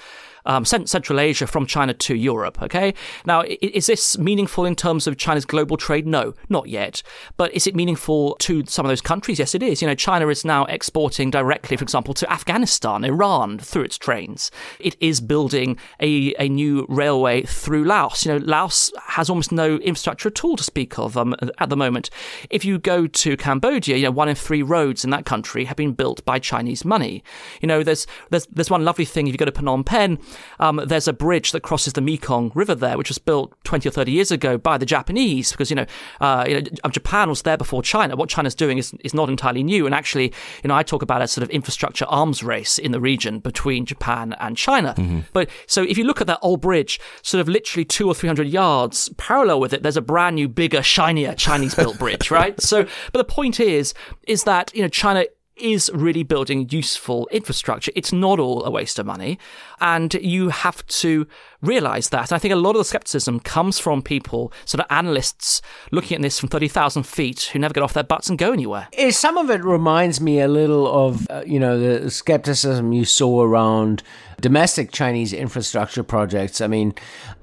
[0.46, 2.62] um, Central Asia from China to Europe.
[2.62, 2.94] Okay.
[3.24, 6.06] Now, is this meaningful in terms of China's global trade?
[6.06, 7.02] No, not yet.
[7.36, 9.38] But is it meaningful to some of those countries?
[9.38, 9.82] Yes, it is.
[9.82, 14.50] You know, China is now exporting directly, for example, to Afghanistan, Iran through its trains.
[14.78, 18.24] It is building a, a new railway through Laos.
[18.24, 21.76] You know, Laos has almost no infrastructure at all to speak of um, at the
[21.76, 22.10] moment.
[22.50, 25.76] If you go to Cambodia, you know, one in three roads in that country have
[25.76, 27.22] been built by Chinese money.
[27.60, 30.18] You know, there's there's there's one lovely thing if you go to Phnom Penh,
[30.60, 33.92] um, there's a bridge that crosses the Mekong River there, which was built 20 or
[33.92, 35.86] 30 years ago by the Japanese, because, you know,
[36.20, 38.16] uh, you know Japan was there before China.
[38.16, 39.86] What China's doing is, is not entirely new.
[39.86, 40.32] And actually,
[40.62, 43.84] you know, I talk about a sort of infrastructure arms race in the region between
[43.86, 44.94] Japan and China.
[44.96, 45.20] Mm-hmm.
[45.32, 48.48] But so if you look at that old bridge, sort of literally two or 300
[48.48, 52.54] yards parallel with it, there's a brand new, bigger, shinier Chinese built bridge, right?
[52.64, 53.94] So, but the point is,
[54.26, 55.26] is that, you know, China
[55.56, 57.92] is really building useful infrastructure.
[57.94, 59.38] It's not all a waste of money.
[59.80, 61.26] And you have to
[61.62, 62.32] realize that.
[62.32, 66.22] I think a lot of the skepticism comes from people, sort of analysts, looking at
[66.22, 68.88] this from 30,000 feet who never get off their butts and go anywhere.
[69.10, 73.42] Some of it reminds me a little of, uh, you know, the skepticism you saw
[73.42, 74.02] around
[74.40, 76.60] domestic Chinese infrastructure projects.
[76.60, 76.94] I mean,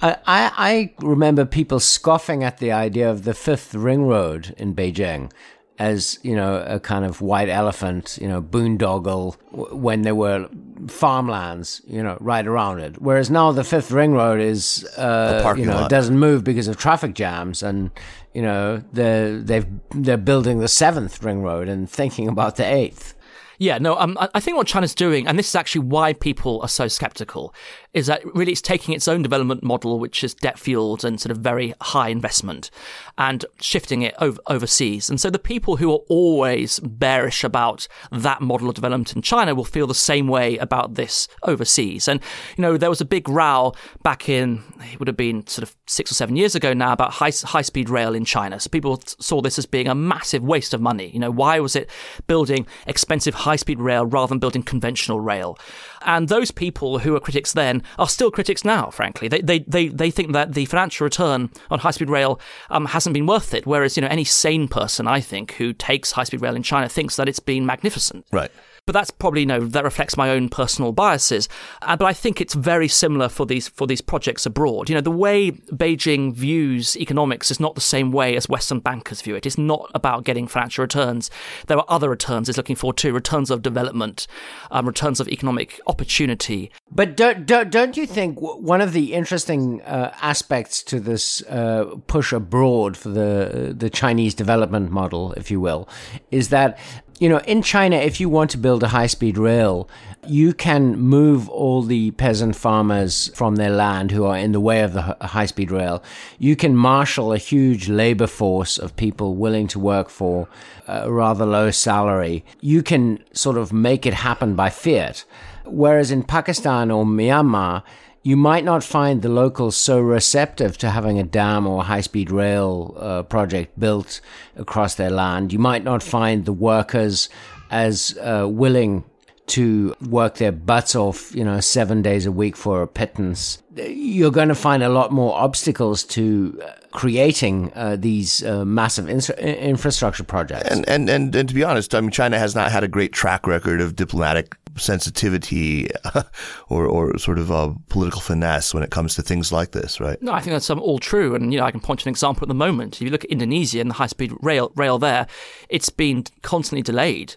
[0.02, 5.32] I, I remember people scoffing at the idea of the fifth ring road in Beijing
[5.80, 9.36] as you know a kind of white elephant, you know, boondoggle
[9.72, 10.48] when there were
[10.88, 13.02] farmlands, you know, right around it.
[13.02, 15.90] Whereas now the fifth ring road is, uh, you know, lot.
[15.90, 17.92] doesn't move because of traffic jams, and
[18.34, 23.16] you know they're they've they're building the seventh ring road and thinking about the eighth.
[23.62, 26.68] Yeah, no, um, I think what China's doing, and this is actually why people are
[26.68, 27.54] so skeptical,
[27.94, 31.30] is that really it's taking its own development model, which is debt fueled and sort
[31.30, 32.72] of very high investment,
[33.20, 35.12] and shifting it over, overseas.
[35.12, 39.54] And so the people who are always bearish about that model of development in China
[39.54, 42.08] will feel the same way about this overseas.
[42.08, 42.20] And,
[42.58, 45.76] you know, there was a big row back in, it would have been sort of
[45.86, 48.60] six or seven years ago now about high, high speed rail in China.
[48.60, 51.12] So people saw this as being a massive waste of money.
[51.12, 51.88] You know, why was it
[52.26, 55.58] building expensive high speed rail rather than building conventional rail?
[56.04, 59.28] And those people who were critics then are still critics now, frankly.
[59.28, 62.40] They, they, they, they think that the financial return on high speed rail
[62.70, 63.66] um, hasn't been worth it.
[63.66, 66.90] Whereas, you know, any sane person, I think, who takes high speed rail in China
[66.90, 68.26] thinks that it's been magnificent.
[68.32, 68.52] Right.
[68.92, 71.48] But that's probably you know that reflects my own personal biases.
[71.82, 74.90] Uh, but I think it's very similar for these for these projects abroad.
[74.90, 79.22] You know, the way Beijing views economics is not the same way as Western bankers
[79.22, 79.46] view it.
[79.46, 81.32] It's not about getting financial returns.
[81.68, 84.28] There are other returns it's looking for too: returns of development,
[84.72, 86.70] um, returns of economic opportunity.
[86.92, 91.96] But don't don't, don't you think one of the interesting uh, aspects to this uh,
[92.08, 95.88] push abroad for the the Chinese development model, if you will,
[96.30, 96.78] is that
[97.22, 99.88] you know, in China, if you want to build a high speed rail,
[100.26, 104.82] you can move all the peasant farmers from their land who are in the way
[104.82, 106.02] of the high speed rail.
[106.40, 110.48] You can marshal a huge labor force of people willing to work for
[110.88, 112.44] a rather low salary.
[112.60, 115.24] You can sort of make it happen by fiat.
[115.66, 117.84] Whereas in Pakistan or Myanmar,
[118.24, 122.30] you might not find the locals so receptive to having a dam or high speed
[122.30, 124.22] rail uh, project built
[124.56, 125.52] across their land.
[125.52, 127.30] You might not find the workers
[127.72, 129.04] as uh, willing
[129.48, 133.62] to work their butts off, you know, seven days a week for a pittance.
[133.76, 139.10] You're going to find a lot more obstacles to uh, creating uh, these uh, massive
[139.10, 140.70] infrastructure projects.
[140.70, 143.14] And, and and and to be honest, I mean, China has not had a great
[143.14, 145.90] track record of diplomatic sensitivity
[146.70, 150.22] or, or sort of a political finesse when it comes to things like this, right?
[150.22, 151.36] No, I think that's um, all true.
[151.36, 152.96] And, you know, I can point to an example at the moment.
[152.96, 155.28] If you look at Indonesia and the high speed rail, rail there,
[155.70, 157.36] it's been constantly delayed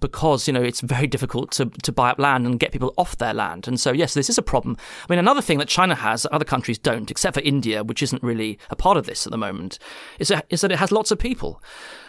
[0.00, 3.18] because you know it's very difficult to, to buy up land and get people off
[3.18, 3.66] their land.
[3.68, 4.76] And so yes, this is a problem.
[5.08, 8.02] I mean, another thing that China has that other countries don't, except for India, which
[8.02, 9.78] isn't really a part of this at the moment,
[10.18, 11.62] is that, is that it has lots of people.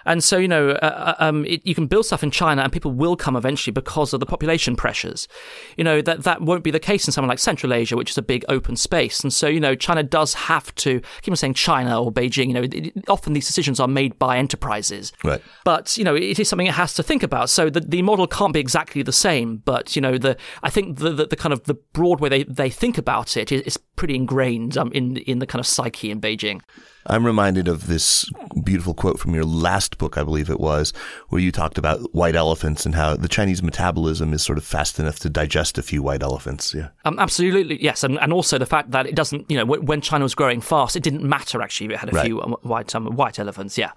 [0.06, 2.72] And so, you know, uh, uh, um, it, you can build stuff in China and
[2.72, 5.28] people will come eventually because of the population pressures.
[5.78, 8.18] You know, that, that won't be the case in somewhere like Central Asia, which is
[8.18, 9.22] a big open space.
[9.22, 12.48] And so, you know, China does have to, I keep on saying China or Beijing,
[12.48, 15.12] you know, it, it, often these decisions are made by enterprises.
[15.24, 15.42] Right.
[15.64, 17.50] But, you know, it is something it has to think about.
[17.50, 19.58] So the, the model can't be exactly the same.
[19.58, 22.44] But, you know, the I think the, the, the kind of the broad way they,
[22.44, 26.10] they think about it is, is pretty ingrained um, in in the kind of psyche
[26.10, 26.62] in Beijing.
[27.06, 28.30] I'm reminded of this
[28.64, 30.92] beautiful quote from your last book, I believe it was,
[31.30, 35.00] where you talked about white elephants and how the Chinese metabolism is sort of fast
[35.00, 36.74] enough to digest a few white elephants.
[36.74, 36.90] Yeah.
[37.06, 40.24] Um, absolutely, yes, and, and also the fact that it doesn't, you know, when China
[40.24, 42.26] was growing fast, it didn't matter actually if it had a Right.
[42.26, 43.78] few um, white um, white elephants.
[43.78, 43.92] Yeah,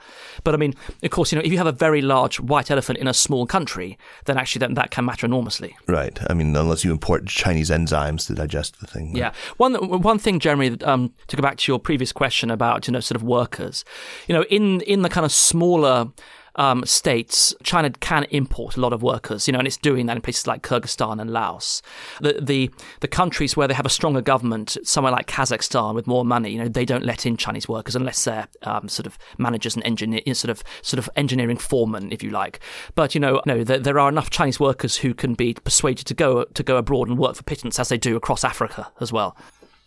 [0.45, 0.73] but I mean,
[1.03, 3.47] of course, you know, if you have a very large white elephant in a small
[3.47, 5.77] country, then actually that, that can matter enormously.
[5.89, 6.19] Right.
[6.31, 9.17] I mean, unless you import Chinese enzymes to digest the thing.
[9.17, 9.33] Yeah.
[9.57, 13.01] One one thing, Jeremy, um, to go back to your previous question about you know
[13.01, 13.85] sort of workers,
[14.27, 16.11] you know, in in the kind of smaller.
[16.55, 20.17] Um, states, China can import a lot of workers, you know, and it's doing that
[20.17, 21.81] in places like Kyrgyzstan and Laos.
[22.21, 22.71] The, the
[23.01, 26.59] the countries where they have a stronger government, somewhere like Kazakhstan with more money, you
[26.59, 30.21] know, they don't let in Chinese workers unless they're um, sort of managers and engineer,
[30.35, 32.61] sort of sort of engineering foremen, if you like.
[32.95, 36.13] But you know, no, there, there are enough Chinese workers who can be persuaded to
[36.13, 39.39] go to go abroad and work for pittance, as they do across Africa as well.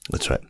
[0.09, 0.41] That's right.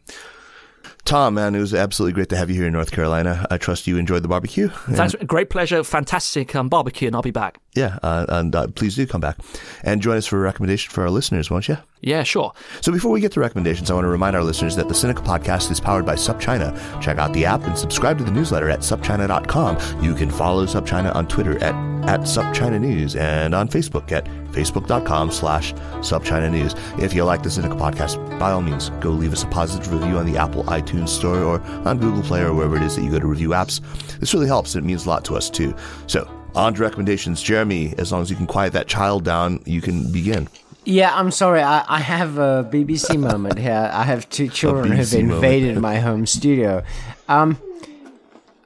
[1.05, 3.45] Tom, man, it was absolutely great to have you here in North Carolina.
[3.51, 4.69] I trust you enjoyed the barbecue.
[4.69, 5.15] Thanks.
[5.27, 5.83] Great pleasure.
[5.83, 7.59] Fantastic um, barbecue, and I'll be back.
[7.75, 9.37] Yeah, uh, and uh, please do come back
[9.83, 11.77] and join us for a recommendation for our listeners, won't you?
[12.01, 12.53] Yeah, sure.
[12.81, 15.23] So before we get to recommendations, I want to remind our listeners that the Sinica
[15.23, 17.01] Podcast is powered by SupChina.
[17.01, 20.03] Check out the app and subscribe to the newsletter at supchina.com.
[20.03, 21.75] You can follow SupChina on Twitter at,
[22.09, 24.25] at SupChina News and on Facebook at
[24.55, 26.73] facebook.com slash supchina News.
[26.97, 30.17] If you like the Sinica Podcast, by all means, go leave us a positive review
[30.17, 33.11] on the Apple iTunes Store or on Google Play or wherever it is that you
[33.11, 33.81] go to review apps.
[34.19, 35.75] This really helps and it means a lot to us too.
[36.07, 37.41] So on to recommendations.
[37.41, 40.47] Jeremy, as long as you can quiet that child down, you can begin.
[40.85, 41.61] Yeah, I'm sorry.
[41.61, 43.89] I, I have a BBC moment here.
[43.91, 46.83] I have two children who've invaded my home studio.
[47.27, 47.59] Um,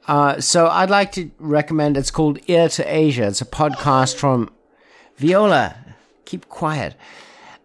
[0.06, 1.96] uh, so I'd like to recommend.
[1.96, 3.26] It's called Ear to Asia.
[3.26, 4.50] It's a podcast from
[5.20, 5.76] Viola.
[6.24, 6.94] Keep quiet.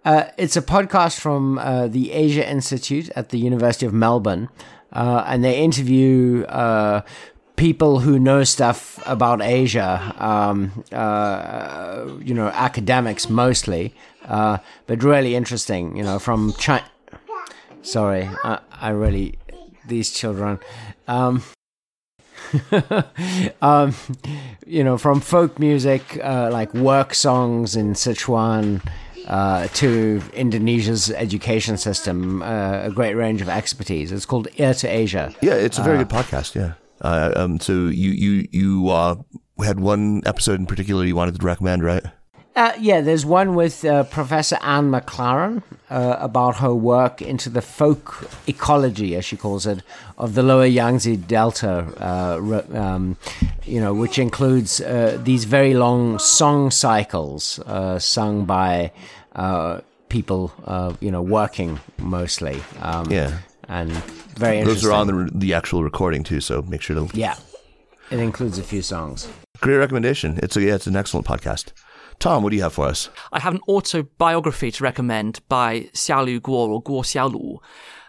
[0.03, 4.49] Uh, it's a podcast from uh, the Asia Institute at the University of Melbourne,
[4.91, 7.01] uh, and they interview uh,
[7.55, 10.13] people who know stuff about Asia.
[10.19, 13.95] Um, uh, you know, academics mostly,
[14.25, 15.95] uh, but really interesting.
[15.95, 16.85] You know, from China.
[17.81, 19.39] Sorry, I, I really
[19.87, 20.59] these children.
[21.07, 21.41] Um,
[23.61, 23.93] um,
[24.65, 28.81] you know, from folk music uh, like work songs in Sichuan
[29.27, 34.11] uh, to Indonesia's education system, uh, a great range of expertise.
[34.11, 35.33] It's called Ear to Asia.
[35.41, 36.55] Yeah, it's a very good podcast.
[36.55, 36.73] Yeah.
[37.01, 39.15] Uh, um, so you you you uh,
[39.63, 42.03] had one episode in particular you wanted to recommend, right?
[42.55, 47.61] Uh, yeah, there's one with uh, Professor Anne McLaren uh, about her work into the
[47.61, 49.83] folk ecology, as she calls it,
[50.17, 53.17] of the lower Yangtze Delta, uh, um,
[53.65, 58.91] you know, which includes uh, these very long song cycles uh, sung by
[59.35, 62.61] uh, people, uh, you know, working mostly.
[62.81, 63.39] Um, Yeah.
[63.67, 63.91] And
[64.37, 64.65] very interesting.
[64.65, 67.17] Those are on the the actual recording too, so make sure to.
[67.17, 67.35] Yeah.
[68.11, 69.27] It includes a few songs.
[69.59, 70.39] Great recommendation.
[70.43, 71.73] It's a yeah, it's an excellent podcast.
[72.19, 73.09] Tom, what do you have for us?
[73.31, 77.59] I have an autobiography to recommend by Xiaolu Guo or Guo Xiaolu.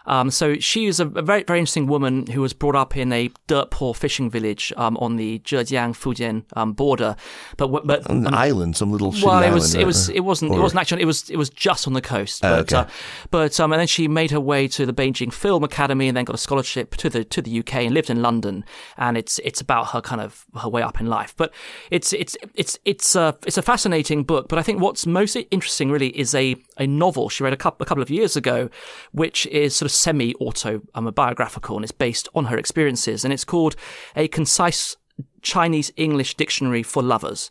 [0.07, 3.11] Um, so she is a, a very, very interesting woman who was brought up in
[3.13, 7.15] a dirt poor fishing village um, on the Zhejiang Fujian um, border.
[7.57, 10.81] But but An island, some little well, it was it was it wasn't it wasn't
[10.81, 12.43] actually it was it was just on the coast.
[12.43, 12.77] Oh, But okay.
[12.77, 12.85] uh,
[13.31, 16.25] but um, and then she made her way to the Beijing Film Academy and then
[16.25, 18.63] got a scholarship to the to the UK and lived in London.
[18.97, 21.35] And it's it's about her kind of her way up in life.
[21.35, 21.53] But
[21.91, 24.47] it's it's it's it's a it's a fascinating book.
[24.47, 27.83] But I think what's most interesting really is a a novel she read a couple
[27.83, 28.69] a couple of years ago,
[29.11, 33.33] which is sort of semi auto um, biographical and it's based on her experiences and
[33.33, 33.75] it's called
[34.15, 34.95] a concise
[35.41, 37.49] Chinese English dictionary for lovers.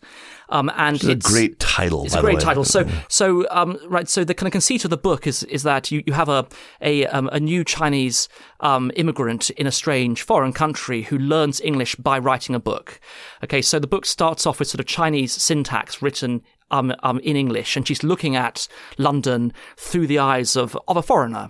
[0.50, 2.04] Um, and It's a great title.
[2.04, 2.42] it's by a the great way.
[2.44, 2.64] title.
[2.64, 4.08] So, so um, right.
[4.08, 6.46] So the kind of conceit of the book is is that you, you have a
[6.80, 8.28] a um, a new Chinese
[8.60, 13.00] um, immigrant in a strange foreign country who learns English by writing a book.
[13.42, 16.42] Okay, so the book starts off with sort of Chinese syntax written.
[16.68, 18.66] Um, um, in English, and she's looking at
[18.98, 21.48] London through the eyes of, of a foreigner,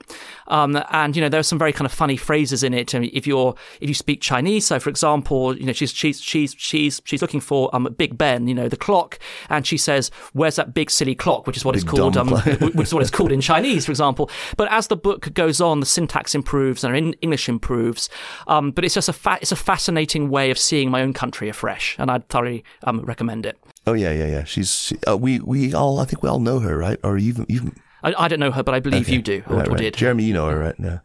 [0.49, 2.95] um, and you know there are some very kind of funny phrases in it.
[2.95, 6.21] I mean, if you're if you speak Chinese, so for example, you know she's she's
[6.21, 9.19] she's she's she's looking for um Big Ben, you know the clock,
[9.49, 12.29] and she says, "Where's that big silly clock?" Which is what it's called, um,
[12.75, 14.31] which is what it's called in Chinese, for example.
[14.57, 18.09] But as the book goes on, the syntax improves and in- English improves.
[18.47, 21.49] Um, but it's just a fa- it's a fascinating way of seeing my own country
[21.49, 23.59] afresh, and I'd thoroughly um, recommend it.
[23.87, 24.45] Oh yeah, yeah, yeah.
[24.45, 26.99] She's she, uh, we we all I think we all know her, right?
[27.03, 27.77] Or even even
[28.07, 29.81] I, I don't know her, but I believe you do or, right, or right.
[29.81, 29.95] did.
[29.95, 30.75] Jeremy, you know her, right?
[30.79, 30.99] Yeah.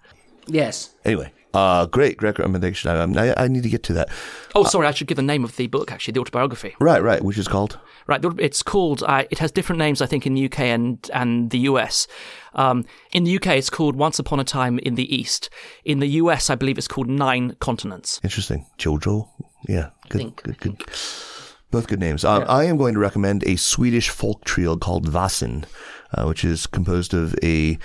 [0.47, 0.93] Yes.
[1.03, 2.89] Anyway, Uh, great, great recommendation.
[2.89, 4.09] I, I, I need to get to that.
[4.55, 6.75] Oh, sorry, I should give the name of the book, actually, the autobiography.
[6.79, 7.77] Right, right, which is called?
[8.07, 11.49] Right, it's called, uh, it has different names, I think, in the UK and, and
[11.49, 12.07] the US.
[12.53, 15.49] Um, in the UK, it's called Once Upon a Time in the East.
[15.83, 18.19] In the US, I believe it's called Nine Continents.
[18.23, 18.65] Interesting.
[18.77, 19.27] Jojo?
[19.67, 20.83] Yeah, good, good, good.
[21.71, 22.25] Both good names.
[22.25, 25.63] Um, I am going to recommend a Swedish folk trio called Väsen,
[26.13, 27.77] uh, which is composed of a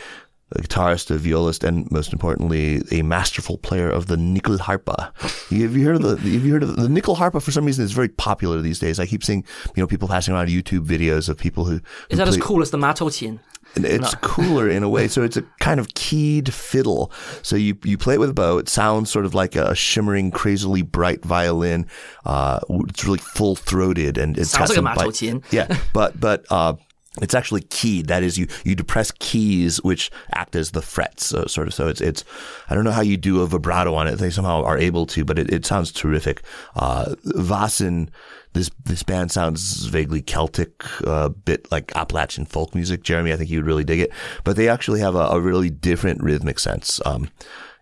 [0.53, 5.13] a guitarist, a violist, and most importantly, a masterful player of the nyckelharpa.
[5.61, 6.17] Have you heard of the?
[6.17, 7.43] Have you heard of the, the nyckelharpa?
[7.43, 9.01] For some reason, is very popular these days.
[9.01, 11.77] I keep seeing you know people passing around YouTube videos of people who.
[11.77, 13.41] who Is that play, as cool as the matouqin?
[13.75, 15.09] It's cooler in a way.
[15.09, 17.13] So it's a kind of keyed fiddle.
[17.43, 18.59] So you you play it with a bow.
[18.59, 21.87] It sounds sort of like a shimmering, crazily bright violin.
[22.25, 25.45] Uh, it's really full throated and it's Sounds like a matouqin.
[25.51, 26.75] yeah, but but uh,
[27.23, 28.09] it's actually keyed.
[28.09, 31.75] That is, you you depress keys which act as the frets, so, sort of.
[31.75, 32.25] So it's it's.
[32.69, 34.17] I don't know how you do a vibrato on it.
[34.17, 36.43] They somehow are able to, but it, it sounds terrific.
[36.75, 38.09] Uh, Väsen.
[38.53, 43.03] This this band sounds vaguely Celtic, a uh, bit like Appalachian folk music.
[43.03, 44.11] Jeremy, I think you would really dig it.
[44.45, 46.99] But they actually have a, a really different rhythmic sense.
[47.05, 47.29] Um,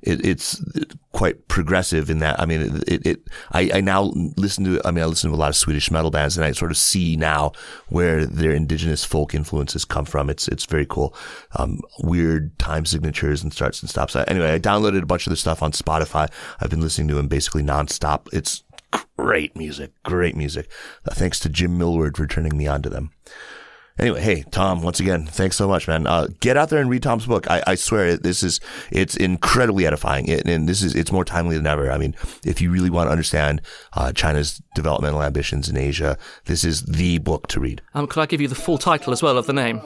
[0.04, 0.62] it, it's
[1.12, 2.38] quite progressive in that.
[2.38, 3.20] I mean, it, it,
[3.52, 6.10] I, I now listen to, I mean, I listen to a lot of Swedish metal
[6.10, 7.52] bands and I sort of see now
[7.88, 10.28] where their indigenous folk influences come from.
[10.28, 11.16] It's, it's very cool.
[11.56, 14.14] Um, weird time signatures and starts and stops.
[14.14, 16.30] Anyway, I downloaded a bunch of the stuff on Spotify.
[16.60, 18.28] I've been listening to them basically nonstop.
[18.32, 18.62] It's
[19.16, 20.70] great music, great music.
[21.08, 23.10] Uh, thanks to Jim Millward for turning me on to them.
[23.96, 26.06] Anyway, hey Tom, once again, thanks so much, man.
[26.06, 27.48] Uh, get out there and read Tom's book.
[27.48, 28.58] I, I swear, this is
[28.90, 31.92] it's incredibly edifying, it, and this is it's more timely than ever.
[31.92, 36.64] I mean, if you really want to understand uh, China's developmental ambitions in Asia, this
[36.64, 37.82] is the book to read.
[37.94, 39.80] Um, could I give you the full title as well of the name?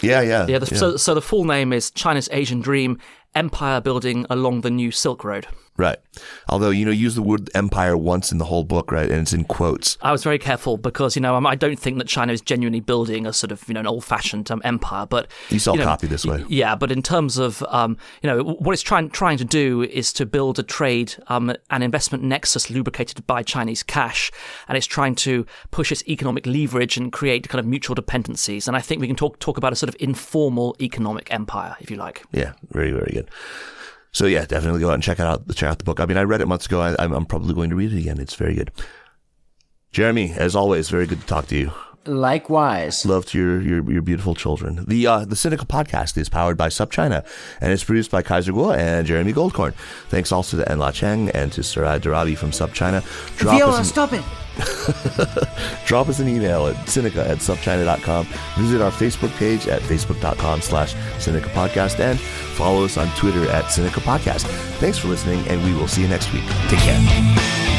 [0.00, 2.98] Yeah, yeah, Yeah, the, So, so the full name is China's Asian Dream
[3.34, 5.46] Empire Building Along the New Silk Road.
[5.80, 5.98] Right.
[6.48, 9.32] Although you know, use the word empire once in the whole book, right, and it's
[9.32, 9.98] in quotes.
[10.02, 13.26] I was very careful because you know I don't think that China is genuinely building
[13.26, 16.24] a sort of you know an old-fashioned um, empire, but You sell know, copy this
[16.24, 16.44] way.
[16.48, 20.12] Yeah, but in terms of um, you know what it's trying trying to do is
[20.14, 24.30] to build a trade um, an investment nexus lubricated by Chinese cash,
[24.68, 28.68] and it's trying to push its economic leverage and create kind of mutual dependencies.
[28.68, 31.90] And I think we can talk talk about a sort of informal economic empire, if
[31.90, 32.22] you like.
[32.32, 33.30] Yeah, very, very good.
[34.12, 35.48] So yeah, definitely go out and check it out.
[35.54, 36.00] Check out the book.
[36.00, 36.80] I mean, I read it months ago.
[36.80, 38.18] I, I'm, I'm probably going to read it again.
[38.18, 38.70] It's very good.
[39.92, 41.72] Jeremy, as always, very good to talk to you.
[42.06, 43.04] Likewise.
[43.04, 44.84] Love to your, your, your beautiful children.
[44.88, 47.26] The uh, the Sinica podcast is powered by SupChina
[47.60, 49.74] and it's produced by Kaiser Kuo and Jeremy Goldkorn.
[50.08, 53.04] Thanks also to Enla Cheng and to Sarad Darabi from SupChina.
[53.36, 54.24] Drop Viola, an, stop it.
[55.86, 58.26] drop us an email at Sinica at supchina.com.
[58.58, 63.64] Visit our Facebook page at facebook.com slash Sinica Podcast and follow us on Twitter at
[63.64, 64.46] Sinica Podcast.
[64.78, 66.44] Thanks for listening and we will see you next week.
[66.68, 67.69] Take care.